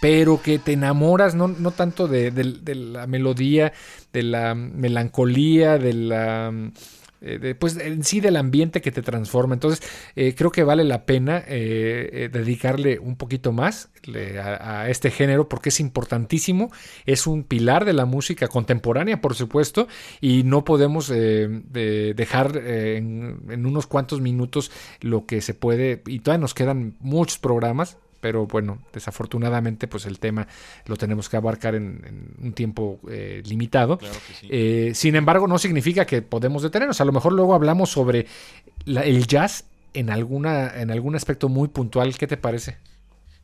pero 0.00 0.40
que 0.42 0.58
te 0.58 0.72
enamoras 0.72 1.34
no, 1.34 1.48
no 1.48 1.70
tanto 1.72 2.08
de, 2.08 2.32
la 2.74 3.06
melodía, 3.06 3.72
de 4.12 4.22
la 4.22 4.54
melancolía, 4.54 5.78
de 5.78 5.92
la... 5.92 6.52
Eh, 7.22 7.54
pues 7.58 7.76
en 7.76 8.02
sí 8.02 8.20
del 8.20 8.36
ambiente 8.36 8.80
que 8.80 8.92
te 8.92 9.02
transforma. 9.02 9.54
Entonces, 9.54 9.82
eh, 10.16 10.34
creo 10.34 10.50
que 10.50 10.64
vale 10.64 10.84
la 10.84 11.04
pena 11.04 11.42
eh, 11.46 12.30
dedicarle 12.32 12.98
un 12.98 13.16
poquito 13.16 13.52
más 13.52 13.90
a, 14.42 14.88
este 14.88 15.10
género 15.10 15.48
porque 15.48 15.68
es 15.68 15.80
importantísimo. 15.80 16.70
Es 17.06 17.26
un 17.26 17.44
pilar 17.44 17.84
de 17.84 17.92
la 17.92 18.06
música 18.06 18.48
contemporánea, 18.48 19.20
por 19.20 19.34
supuesto, 19.34 19.88
y 20.20 20.42
no 20.44 20.64
podemos 20.64 21.08
dejar 21.08 22.56
en, 22.56 23.42
en 23.48 23.66
unos 23.66 23.86
cuantos 23.86 24.20
minutos 24.20 24.70
lo 25.00 25.26
que 25.26 25.40
se 25.40 25.54
puede. 25.54 26.02
Y 26.06 26.20
todavía 26.20 26.40
nos 26.42 26.54
quedan 26.54 26.96
muchos 27.00 27.38
programas 27.38 27.98
pero 28.20 28.46
bueno, 28.46 28.78
desafortunadamente 28.92 29.88
pues 29.88 30.06
el 30.06 30.18
tema 30.18 30.46
lo 30.86 30.96
tenemos 30.96 31.28
que 31.28 31.36
abarcar 31.36 31.74
en, 31.74 32.34
un 32.42 32.52
tiempo 32.52 33.00
eh, 33.10 33.42
limitado. 33.44 33.98
Eh, 34.42 34.92
sin 34.94 35.16
embargo, 35.16 35.46
no 35.46 35.58
significa 35.58 36.04
que 36.04 36.22
podemos 36.22 36.62
detenernos. 36.62 37.00
A 37.00 37.04
lo 37.04 37.12
mejor 37.12 37.32
luego 37.32 37.54
hablamos 37.54 37.90
sobre 37.90 38.26
el 38.86 39.26
jazz 39.26 39.64
en, 39.94 40.10
alguna, 40.10 40.80
en 40.80 40.90
algún 40.90 41.16
aspecto 41.16 41.48
muy 41.48 41.68
puntual. 41.68 42.16
¿Qué 42.16 42.26
te 42.26 42.36
parece? 42.36 42.76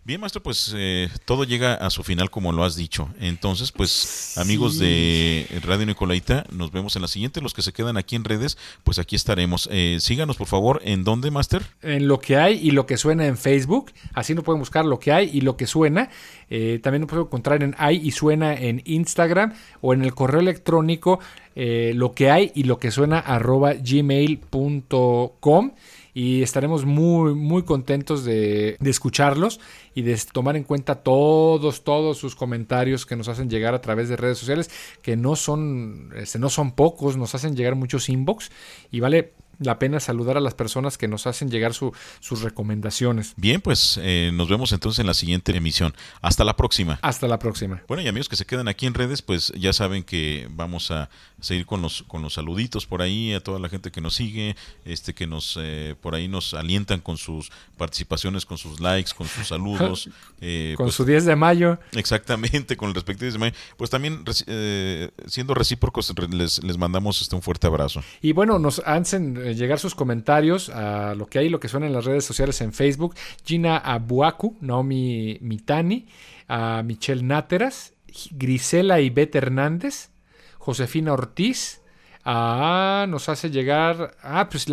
Bien, 0.07 0.21
maestro, 0.21 0.41
pues 0.41 0.73
eh, 0.77 1.09
todo 1.25 1.43
llega 1.43 1.75
a 1.75 1.91
su 1.91 2.05
final 2.05 2.31
como 2.31 2.53
lo 2.53 2.63
has 2.63 2.77
dicho. 2.77 3.09
Entonces, 3.19 3.73
pues 3.73 4.39
amigos 4.39 4.79
de 4.79 5.49
Radio 5.65 5.85
Nicolaita, 5.85 6.45
nos 6.53 6.71
vemos 6.71 6.95
en 6.95 7.03
la 7.03 7.09
siguiente. 7.09 7.41
Los 7.41 7.55
que 7.55 7.63
se 7.63 7.73
quedan 7.73 7.97
aquí 7.97 8.15
en 8.15 8.23
redes, 8.23 8.57
pues 8.85 9.01
aquí 9.01 9.17
estaremos. 9.17 9.69
Eh, 9.73 9.97
síganos, 9.99 10.37
por 10.37 10.47
favor, 10.47 10.81
¿en 10.85 11.03
dónde, 11.03 11.33
Master? 11.33 11.63
En 11.83 12.07
lo 12.07 12.21
que 12.21 12.37
hay 12.37 12.61
y 12.63 12.71
lo 12.71 12.87
que 12.87 12.99
suena 12.99 13.27
en 13.27 13.37
Facebook. 13.37 13.91
Así 14.15 14.37
no 14.37 14.45
pueden 14.45 14.61
buscar 14.61 14.85
lo 14.85 15.01
que 15.01 15.11
hay 15.11 15.29
y 15.33 15.41
lo 15.41 15.57
que 15.57 15.67
suena. 15.67 16.09
Eh, 16.51 16.79
también 16.81 17.01
nos 17.01 17.11
pueden 17.11 17.27
encontrar 17.27 17.65
en 17.65 17.75
hay 17.77 17.97
y 17.97 18.13
suena 18.13 18.55
en 18.55 18.83
Instagram 18.85 19.55
o 19.81 19.93
en 19.93 20.05
el 20.05 20.15
correo 20.15 20.39
electrónico 20.39 21.19
lo 21.57 22.13
que 22.13 22.31
hay 22.31 22.53
y 22.55 22.65
lo 22.65 22.79
que 22.79 22.91
suena 22.91 23.19
arroba 23.19 23.73
gmail.com 23.73 25.73
y 26.17 26.43
estaremos 26.43 26.87
muy, 26.87 27.35
muy 27.35 27.63
contentos 27.65 28.25
de, 28.25 28.79
escucharlos 28.81 29.61
y 29.95 30.01
de 30.01 30.19
tomar 30.33 30.57
en 30.57 30.65
cuenta 30.65 30.95
todos, 30.95 31.85
todos 31.85 32.17
sus 32.17 32.35
comentarios 32.35 33.05
que 33.05 33.17
nos 33.17 33.29
hacen 33.29 33.51
llegar 33.51 33.75
a 33.75 33.83
través 33.83 34.09
de 34.09 34.17
redes 34.17 34.39
sociales, 34.39 34.71
que 35.03 35.15
no 35.15 35.37
son, 35.37 36.15
este, 36.17 36.39
no 36.39 36.49
son 36.49 36.73
pocos, 36.73 37.19
nos 37.19 37.35
hacen 37.35 37.55
llegar 37.55 37.75
muchos 37.75 38.09
inbox. 38.09 38.51
Y 38.91 39.01
vale 39.01 39.35
la 39.59 39.79
pena 39.79 40.01
saludar 40.01 40.37
a 40.37 40.41
las 40.41 40.55
personas 40.55 40.99
que 40.99 41.09
nos 41.09 41.27
hacen 41.27 41.51
llegar 41.51 41.73
sus 41.75 42.43
recomendaciones. 42.43 43.35
Bien, 43.37 43.61
pues 43.61 43.99
eh, 44.03 44.31
nos 44.35 44.49
vemos 44.49 44.73
entonces 44.73 45.01
en 45.01 45.07
la 45.07 45.15
siguiente 45.15 45.57
emisión. 45.57 45.95
Hasta 46.21 46.45
la 46.45 46.57
próxima. 46.57 46.99
Hasta 47.03 47.27
la 47.27 47.39
próxima. 47.39 47.83
Bueno, 47.89 48.03
y 48.03 48.09
amigos 48.09 48.29
que 48.29 48.37
se 48.37 48.45
quedan 48.45 48.69
aquí 48.69 48.87
en 48.87 48.95
redes, 48.95 49.23
pues 49.23 49.53
ya 49.57 49.73
saben 49.73 50.03
que 50.03 50.49
vamos 50.51 50.91
a 50.91 51.09
seguir 51.41 51.67
con 51.67 51.83
los, 51.83 52.03
con 52.03 52.23
los 52.23 52.35
saluditos 52.35 52.87
por 52.87 53.03
ahí, 53.03 53.33
a 53.33 53.41
toda 53.41 53.59
la 53.59 53.69
gente 53.69 53.91
que 53.91 54.01
nos 54.01 54.15
sigue, 54.15 54.57
este 54.85 55.15
que 55.15 55.27
nos 55.27 55.59
eh, 55.61 55.95
por 56.01 56.15
ahí 56.15 56.29
nos 56.29 56.55
alientan 56.55 57.01
con 57.01 57.17
sus 57.17 57.51
participaciones, 57.77 58.47
con 58.47 58.59
sus 58.59 58.81
likes, 58.81 59.13
con 59.17 59.27
sus 59.27 59.49
saludos. 59.49 60.09
Eh, 60.43 60.75
con 60.77 60.87
pues 60.87 60.95
su 60.95 61.07
10 61.07 61.25
de 61.25 61.35
mayo. 61.35 61.79
Exactamente, 61.93 62.77
con 62.77 62.91
el 62.91 62.95
respectivo 62.95 63.25
10 63.25 63.33
de 63.33 63.39
mayo. 63.39 63.55
Pues 63.79 63.89
también 63.89 64.23
siendo 65.27 65.55
recíprocos, 65.55 66.13
les, 66.31 66.63
les 66.63 66.77
mandamos 66.77 67.23
este, 67.23 67.35
un 67.35 67.41
fuerte 67.41 67.67
abrazo. 67.67 68.03
Y 68.21 68.33
bueno, 68.33 68.59
nos 68.59 68.81
hacen 68.81 69.39
eh, 69.46 69.46
llegar 69.55 69.79
sus 69.79 69.95
comentarios 69.95 70.69
a 70.71 71.15
lo 71.15 71.27
que 71.27 71.39
hay, 71.39 71.49
lo 71.49 71.61
que 71.61 71.69
suena 71.69 71.87
en 71.87 71.93
las 71.93 72.05
redes 72.05 72.25
sociales 72.25 72.61
en 72.61 72.73
Facebook. 72.73 73.15
Gina 73.45 73.77
Abuaku, 73.79 74.57
Naomi 74.61 75.39
Mitani, 75.41 76.07
a 76.49 76.83
Michelle 76.83 77.23
Náteras, 77.23 77.95
Grisela 78.31 79.01
y 79.01 79.11
Beth 79.11 79.35
Hernández, 79.35 80.11
Josefina 80.59 81.13
Ortiz. 81.13 81.81
Ah, 82.29 83.07
nos 83.09 83.29
hace 83.29 83.51
llegar. 83.51 84.17
Ah, 84.21 84.49
pues 84.51 84.67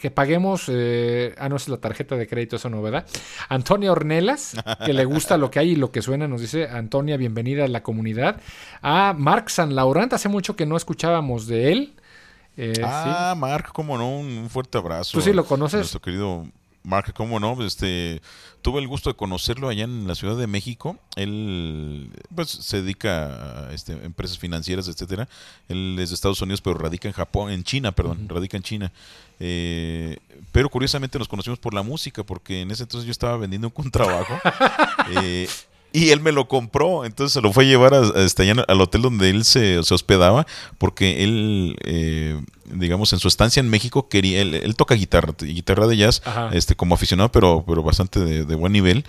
que 0.00 0.10
paguemos. 0.10 0.64
Eh, 0.68 1.36
ah, 1.38 1.48
no 1.48 1.54
es 1.54 1.68
la 1.68 1.76
tarjeta 1.76 2.16
de 2.16 2.26
crédito, 2.26 2.56
eso 2.56 2.68
no, 2.68 2.82
¿verdad? 2.82 3.06
Antonia 3.48 3.92
Ornelas, 3.92 4.56
que 4.84 4.92
le 4.92 5.04
gusta 5.04 5.36
lo 5.36 5.48
que 5.48 5.60
hay 5.60 5.70
y 5.70 5.76
lo 5.76 5.92
que 5.92 6.02
suena, 6.02 6.26
nos 6.26 6.40
dice 6.40 6.66
Antonia, 6.66 7.16
bienvenida 7.16 7.64
a 7.64 7.68
la 7.68 7.84
comunidad. 7.84 8.40
Ah, 8.82 9.14
Mark 9.16 9.50
San 9.50 9.76
Laurent, 9.76 10.12
hace 10.14 10.28
mucho 10.28 10.56
que 10.56 10.66
no 10.66 10.76
escuchábamos 10.76 11.46
de 11.46 11.70
él. 11.70 11.94
Eh, 12.56 12.80
ah, 12.84 13.34
Mark, 13.36 13.70
cómo 13.72 13.98
no, 13.98 14.08
un 14.08 14.48
fuerte 14.50 14.78
abrazo. 14.78 15.12
¿Tú 15.12 15.20
sí 15.20 15.32
lo 15.32 15.44
conoces? 15.44 15.80
Nuestro 15.80 16.00
querido 16.00 16.46
Mark, 16.86 17.12
cómo 17.14 17.40
no, 17.40 17.60
este, 17.64 18.22
tuve 18.62 18.80
el 18.80 18.86
gusto 18.86 19.10
de 19.10 19.16
conocerlo 19.16 19.68
allá 19.68 19.82
en 19.82 20.06
la 20.06 20.14
Ciudad 20.14 20.36
de 20.36 20.46
México. 20.46 20.96
Él, 21.16 22.10
pues, 22.32 22.48
se 22.48 22.80
dedica 22.80 23.66
a 23.66 23.74
este, 23.74 23.92
empresas 23.92 24.38
financieras, 24.38 24.86
etcétera. 24.86 25.28
Él 25.68 25.98
es 25.98 26.10
de 26.10 26.14
Estados 26.14 26.40
Unidos, 26.40 26.60
pero 26.60 26.78
radica 26.78 27.08
en 27.08 27.14
Japón, 27.14 27.50
en 27.50 27.64
China, 27.64 27.90
perdón, 27.90 28.28
radica 28.28 28.56
en 28.56 28.62
China. 28.62 28.92
Eh, 29.40 30.18
pero 30.52 30.70
curiosamente 30.70 31.18
nos 31.18 31.26
conocimos 31.26 31.58
por 31.58 31.74
la 31.74 31.82
música, 31.82 32.22
porque 32.22 32.60
en 32.60 32.70
ese 32.70 32.84
entonces 32.84 33.04
yo 33.04 33.10
estaba 33.10 33.36
vendiendo 33.36 33.66
un 33.66 33.74
contrabajo. 33.74 34.38
eh, 35.20 35.48
y 35.96 36.10
él 36.10 36.20
me 36.20 36.30
lo 36.30 36.46
compró, 36.46 37.06
entonces 37.06 37.32
se 37.32 37.40
lo 37.40 37.54
fue 37.54 37.64
a 37.64 37.68
llevar 37.68 37.94
a, 37.94 38.02
este, 38.22 38.50
al 38.50 38.80
hotel 38.82 39.00
donde 39.00 39.30
él 39.30 39.46
se, 39.46 39.78
hospedaba, 39.78 40.46
porque 40.76 41.24
él, 41.24 41.74
eh, 41.84 42.38
digamos, 42.66 43.14
en 43.14 43.18
su 43.18 43.28
estancia 43.28 43.60
en 43.60 43.70
México, 43.70 44.06
quería, 44.06 44.42
él, 44.42 44.76
toca 44.76 44.94
guitarra, 44.94 45.32
guitarra 45.40 45.86
de 45.86 45.96
jazz, 45.96 46.20
este 46.52 46.76
como 46.76 46.94
aficionado, 46.94 47.32
pero, 47.32 47.64
pero 47.66 47.82
bastante 47.82 48.20
de, 48.20 48.54
buen 48.56 48.74
nivel. 48.74 49.06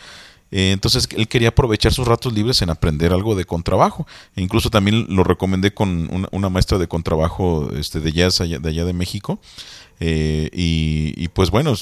Eh, 0.50 0.72
entonces 0.72 1.10
él 1.14 1.28
quería 1.28 1.50
aprovechar 1.50 1.92
sus 1.92 2.08
ratos 2.08 2.32
libres 2.32 2.62
en 2.62 2.70
aprender 2.70 3.12
algo 3.12 3.36
de 3.36 3.44
contrabajo. 3.44 4.08
E 4.38 4.42
incluso 4.42 4.70
también 4.70 5.08
lo 5.10 5.26
recomendé 5.26 5.74
con 5.74 6.10
una, 6.32 6.50
maestra 6.50 6.78
de 6.78 6.88
contrabajo 6.88 7.70
este, 7.76 8.00
de 8.00 8.14
jazz 8.14 8.38
de 8.38 8.70
allá 8.70 8.86
de 8.86 8.94
México. 8.94 9.42
Eh, 10.00 10.50
y, 10.54 11.14
y, 11.18 11.28
pues 11.28 11.50
bueno, 11.50 11.74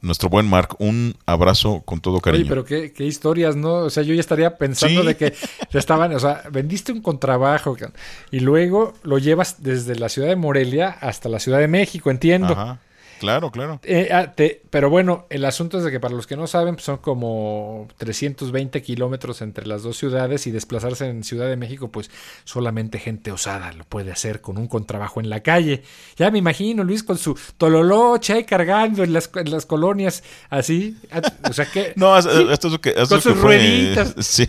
nuestro 0.00 0.28
buen 0.28 0.48
Mark, 0.48 0.76
un 0.78 1.14
abrazo 1.26 1.82
con 1.84 2.00
todo 2.00 2.20
cariño. 2.20 2.42
Oye, 2.42 2.48
pero 2.48 2.64
qué, 2.64 2.92
qué 2.92 3.04
historias, 3.04 3.56
¿no? 3.56 3.74
O 3.74 3.90
sea, 3.90 4.02
yo 4.02 4.14
ya 4.14 4.20
estaría 4.20 4.56
pensando 4.56 5.02
de 5.02 5.16
que 5.16 5.34
estaban, 5.72 6.14
o 6.14 6.18
sea, 6.18 6.44
vendiste 6.50 6.92
un 6.92 7.02
contrabajo 7.02 7.76
y 8.30 8.40
luego 8.40 8.94
lo 9.02 9.18
llevas 9.18 9.62
desde 9.62 9.96
la 9.96 10.08
ciudad 10.08 10.28
de 10.28 10.36
Morelia 10.36 10.88
hasta 11.00 11.28
la 11.28 11.40
ciudad 11.40 11.58
de 11.58 11.68
México, 11.68 12.10
entiendo. 12.10 12.52
Ajá. 12.52 12.78
Claro, 13.18 13.50
claro. 13.50 13.80
Eh, 13.82 14.08
ah, 14.12 14.32
pero 14.70 14.90
bueno, 14.90 15.26
el 15.30 15.44
asunto 15.44 15.78
es 15.78 15.84
de 15.84 15.90
que 15.90 16.00
para 16.00 16.14
los 16.14 16.26
que 16.26 16.36
no 16.36 16.46
saben, 16.46 16.74
pues, 16.74 16.84
son 16.84 16.98
como 16.98 17.88
320 17.98 18.80
kilómetros 18.82 19.42
entre 19.42 19.66
las 19.66 19.82
dos 19.82 19.96
ciudades 19.96 20.46
y 20.46 20.50
desplazarse 20.50 21.08
en 21.08 21.24
Ciudad 21.24 21.48
de 21.48 21.56
México, 21.56 21.88
pues 21.88 22.10
solamente 22.44 22.98
gente 22.98 23.32
osada 23.32 23.72
lo 23.72 23.84
puede 23.84 24.12
hacer 24.12 24.40
con 24.40 24.58
un 24.58 24.68
contrabajo 24.68 25.20
en 25.20 25.30
la 25.30 25.40
calle. 25.40 25.82
Ya 26.16 26.30
me 26.30 26.38
imagino 26.38 26.84
Luis 26.84 27.02
con 27.02 27.18
su 27.18 27.38
tololoche 27.56 28.34
ahí 28.34 28.44
cargando 28.44 29.02
en 29.02 29.12
las, 29.12 29.30
las 29.44 29.66
colonias 29.66 30.22
así. 30.50 30.96
Ah, 31.10 31.22
o 31.48 31.52
sea 31.52 31.66
que... 31.66 31.92
no, 31.96 32.14
hasta, 32.14 32.30
eso 32.52 32.80
que... 32.80 32.94
con 32.94 33.20
sus 33.20 33.36
rueditas. 33.38 34.14
Sí, 34.28 34.48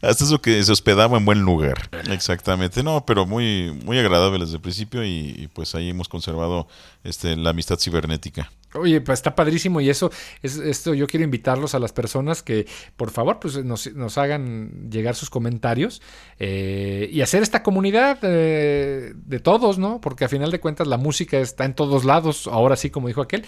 hasta 0.00 0.24
eso 0.24 0.40
que 0.40 0.62
se 0.62 0.72
hospedaba 0.72 1.18
en 1.18 1.24
buen 1.24 1.40
lugar. 1.40 1.90
Exactamente. 2.10 2.82
No, 2.82 3.04
pero 3.04 3.26
muy, 3.26 3.78
muy 3.84 3.98
agradable 3.98 4.40
desde 4.40 4.56
el 4.56 4.60
principio 4.60 5.04
y 5.04 5.48
pues 5.52 5.74
ahí 5.74 5.90
hemos 5.90 6.08
conservado 6.08 6.66
este, 7.06 7.36
la 7.36 7.50
amistad 7.50 7.75
cibernética. 7.76 8.50
Oye, 8.74 9.00
pues 9.00 9.18
está 9.18 9.34
padrísimo 9.34 9.80
y 9.80 9.88
eso, 9.88 10.10
es, 10.42 10.56
esto 10.58 10.92
yo 10.92 11.06
quiero 11.06 11.24
invitarlos 11.24 11.74
a 11.74 11.78
las 11.78 11.92
personas 11.92 12.42
que 12.42 12.66
por 12.96 13.10
favor 13.10 13.38
pues 13.40 13.64
nos, 13.64 14.18
hagan 14.18 14.90
llegar 14.90 15.14
sus 15.14 15.30
comentarios 15.30 16.02
eh, 16.38 17.08
y 17.10 17.22
hacer 17.22 17.42
esta 17.42 17.62
comunidad 17.62 18.20
de 18.20 19.40
todos, 19.42 19.78
¿no? 19.78 20.00
Porque 20.00 20.24
a 20.24 20.28
final 20.28 20.50
de 20.50 20.60
cuentas 20.60 20.86
la 20.86 20.98
música 20.98 21.38
está 21.38 21.64
en 21.64 21.74
todos 21.74 22.04
lados, 22.04 22.46
ahora 22.46 22.76
sí 22.76 22.90
como 22.90 23.08
dijo 23.08 23.22
aquel. 23.22 23.44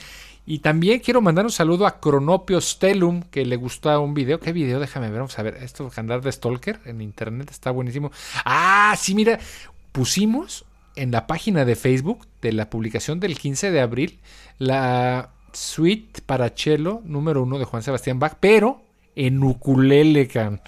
Y 0.51 0.61
también 0.61 1.01
quiero 1.01 1.21
mandar 1.21 1.45
un 1.45 1.53
saludo 1.53 1.87
a 1.87 2.01
Cronopio 2.01 2.59
Stellum, 2.59 3.25
que 3.25 3.45
le 3.45 3.57
gusta 3.57 3.99
un 3.99 4.15
video. 4.15 4.41
¿Qué 4.41 4.53
video? 4.53 4.81
Déjame 4.81 5.11
ver, 5.11 5.19
vamos 5.19 5.39
a 5.39 5.43
ver. 5.43 5.59
Esto, 5.63 5.91
andar 5.97 6.23
de 6.23 6.33
Stalker 6.33 6.81
en 6.87 7.03
internet 7.03 7.51
está 7.51 7.71
buenísimo. 7.71 8.11
Ah, 8.47 8.97
sí, 8.99 9.15
mira, 9.15 9.39
pusimos 9.93 10.65
en 10.99 11.13
la 11.13 11.27
página 11.27 11.65
de 11.65 11.77
Facebook 11.77 12.27
de 12.43 12.53
la 12.53 12.71
publicación 12.71 13.21
del 13.21 13.39
15 13.39 13.71
de 13.71 13.81
abril 13.81 14.19
la 14.59 15.31
suite 15.53 16.21
para 16.27 16.51
cello 16.51 17.01
número 17.05 17.43
uno 17.43 17.59
de 17.59 17.65
Juan 17.65 17.83
Sebastián 17.83 18.19
Bach, 18.19 18.35
pero 18.41 18.83
en 19.15 19.43
ukulele, 19.43 20.29
can. 20.29 20.61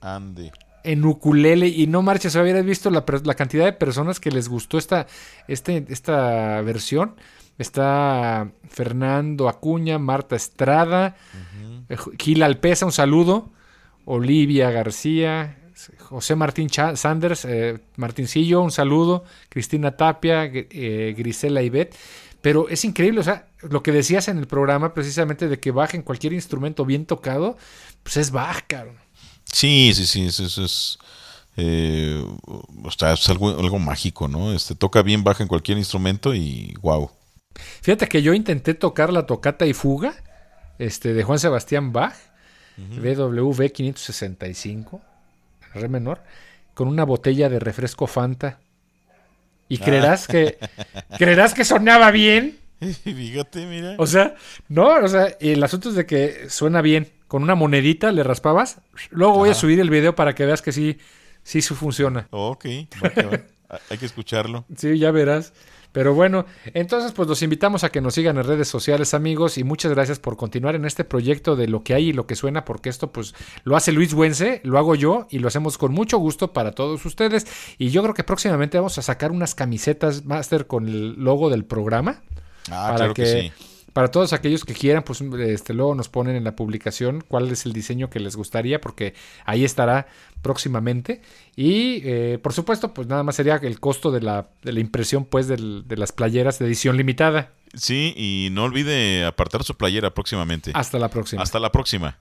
Andy. 0.00 0.50
En 0.82 1.04
ukulele, 1.04 1.68
y 1.68 1.86
no 1.86 2.02
marches, 2.02 2.34
hubieras 2.36 2.64
visto 2.64 2.90
la, 2.90 3.04
la, 3.24 3.34
cantidad 3.34 3.64
de 3.66 3.72
personas 3.72 4.18
que 4.18 4.30
les 4.30 4.48
gustó 4.48 4.78
esta, 4.78 5.06
este, 5.46 5.84
esta 5.88 6.62
versión. 6.62 7.16
Está 7.58 8.50
Fernando 8.70 9.48
Acuña, 9.48 9.98
Marta 9.98 10.34
Estrada, 10.34 11.16
Gil 12.18 12.42
Alpesa, 12.42 12.86
un 12.86 12.92
saludo, 12.92 13.50
Olivia 14.06 14.70
García, 14.70 15.59
José 15.98 16.34
Martín 16.34 16.68
Sanders, 16.70 17.44
eh, 17.44 17.78
Martincillo, 17.96 18.60
un 18.60 18.70
saludo, 18.70 19.24
Cristina 19.48 19.96
Tapia, 19.96 20.44
eh, 20.44 21.14
Grisela 21.16 21.62
Ibet. 21.62 21.94
Pero 22.40 22.68
es 22.68 22.84
increíble, 22.84 23.20
o 23.20 23.22
sea, 23.22 23.48
lo 23.60 23.82
que 23.82 23.92
decías 23.92 24.28
en 24.28 24.38
el 24.38 24.46
programa 24.46 24.94
precisamente 24.94 25.48
de 25.48 25.60
que 25.60 25.72
bajen 25.72 26.02
cualquier 26.02 26.32
instrumento 26.32 26.86
bien 26.86 27.04
tocado, 27.04 27.56
pues 28.02 28.16
es 28.16 28.30
Bach, 28.30 28.64
Sí, 29.52 29.92
sí, 29.94 30.06
sí, 30.06 30.26
eso, 30.26 30.64
es... 30.64 30.98
Eh, 31.56 32.24
es 32.86 33.28
algo, 33.28 33.50
algo 33.50 33.78
mágico, 33.78 34.28
¿no? 34.28 34.54
Este, 34.54 34.74
toca 34.74 35.02
bien 35.02 35.24
baja 35.24 35.42
en 35.42 35.48
cualquier 35.48 35.76
instrumento 35.76 36.34
y 36.34 36.74
wow. 36.80 37.10
Fíjate 37.82 38.08
que 38.08 38.22
yo 38.22 38.32
intenté 38.32 38.72
tocar 38.72 39.12
la 39.12 39.26
tocata 39.26 39.66
y 39.66 39.74
fuga 39.74 40.14
este, 40.78 41.12
de 41.12 41.22
Juan 41.22 41.38
Sebastián 41.38 41.92
Bach, 41.92 42.14
BWV 42.78 43.70
565 43.72 45.02
re 45.74 45.88
menor, 45.88 46.22
con 46.74 46.88
una 46.88 47.04
botella 47.04 47.48
de 47.48 47.58
refresco 47.58 48.06
Fanta. 48.06 48.60
¿Y 49.68 49.80
ah. 49.80 49.84
creerás 49.84 50.26
que 50.26 50.58
creerás 51.18 51.54
que 51.54 51.64
sonaba 51.64 52.10
bien? 52.10 52.58
Mira. 53.04 53.94
O 53.98 54.06
sea, 54.06 54.34
no, 54.68 54.88
o 54.88 55.08
sea, 55.08 55.36
el 55.40 55.62
asunto 55.62 55.90
es 55.90 55.94
de 55.94 56.06
que 56.06 56.48
suena 56.48 56.80
bien. 56.80 57.12
Con 57.28 57.44
una 57.44 57.54
monedita 57.54 58.10
le 58.10 58.24
raspabas. 58.24 58.80
Luego 59.10 59.34
voy 59.34 59.50
a 59.50 59.54
subir 59.54 59.78
el 59.78 59.88
video 59.88 60.16
para 60.16 60.34
que 60.34 60.46
veas 60.46 60.62
que 60.62 60.72
sí, 60.72 60.98
sí 61.44 61.62
funciona. 61.62 62.26
Ok, 62.30 62.64
hay 63.90 63.98
que 63.98 64.06
escucharlo. 64.06 64.64
Sí, 64.76 64.98
ya 64.98 65.12
verás. 65.12 65.52
Pero 65.92 66.14
bueno, 66.14 66.46
entonces 66.72 67.12
pues 67.12 67.28
los 67.28 67.42
invitamos 67.42 67.82
a 67.82 67.90
que 67.90 68.00
nos 68.00 68.14
sigan 68.14 68.38
en 68.38 68.44
redes 68.44 68.68
sociales 68.68 69.12
amigos 69.12 69.58
y 69.58 69.64
muchas 69.64 69.92
gracias 69.92 70.18
por 70.18 70.36
continuar 70.36 70.76
en 70.76 70.84
este 70.84 71.04
proyecto 71.04 71.56
de 71.56 71.66
lo 71.66 71.82
que 71.82 71.94
hay 71.94 72.10
y 72.10 72.12
lo 72.12 72.26
que 72.26 72.36
suena 72.36 72.64
porque 72.64 72.88
esto 72.88 73.10
pues 73.10 73.34
lo 73.64 73.76
hace 73.76 73.90
Luis 73.90 74.14
Buense, 74.14 74.60
lo 74.62 74.78
hago 74.78 74.94
yo 74.94 75.26
y 75.30 75.40
lo 75.40 75.48
hacemos 75.48 75.78
con 75.78 75.92
mucho 75.92 76.18
gusto 76.18 76.52
para 76.52 76.72
todos 76.72 77.04
ustedes 77.04 77.46
y 77.76 77.90
yo 77.90 78.02
creo 78.02 78.14
que 78.14 78.24
próximamente 78.24 78.78
vamos 78.78 78.98
a 78.98 79.02
sacar 79.02 79.32
unas 79.32 79.54
camisetas 79.54 80.24
Master 80.24 80.66
con 80.66 80.88
el 80.88 81.14
logo 81.14 81.50
del 81.50 81.64
programa. 81.64 82.22
Ah, 82.70 82.94
para 82.96 83.12
que, 83.12 83.26
sí 83.26 83.52
para 83.92 84.10
todos 84.10 84.32
aquellos 84.32 84.64
que 84.64 84.74
quieran, 84.74 85.02
pues 85.02 85.20
este, 85.20 85.74
luego 85.74 85.94
nos 85.94 86.08
ponen 86.08 86.36
en 86.36 86.44
la 86.44 86.54
publicación 86.54 87.24
cuál 87.26 87.50
es 87.50 87.66
el 87.66 87.72
diseño 87.72 88.08
que 88.10 88.20
les 88.20 88.36
gustaría, 88.36 88.80
porque 88.80 89.14
ahí 89.44 89.64
estará 89.64 90.06
próximamente. 90.42 91.22
Y 91.56 92.02
eh, 92.04 92.38
por 92.42 92.52
supuesto, 92.52 92.94
pues 92.94 93.08
nada 93.08 93.22
más 93.22 93.36
sería 93.36 93.56
el 93.56 93.80
costo 93.80 94.10
de 94.10 94.20
la, 94.20 94.50
de 94.62 94.72
la 94.72 94.80
impresión 94.80 95.24
pues 95.24 95.48
de 95.48 95.96
las 95.96 96.12
playeras 96.12 96.58
de 96.58 96.66
edición 96.66 96.96
limitada. 96.96 97.52
Sí, 97.74 98.14
y 98.16 98.48
no 98.52 98.64
olvide 98.64 99.24
apartar 99.24 99.62
su 99.64 99.76
playera 99.76 100.12
próximamente. 100.12 100.72
Hasta 100.74 100.98
la 100.98 101.08
próxima. 101.08 101.42
Hasta 101.42 101.60
la 101.60 101.70
próxima. 101.70 102.18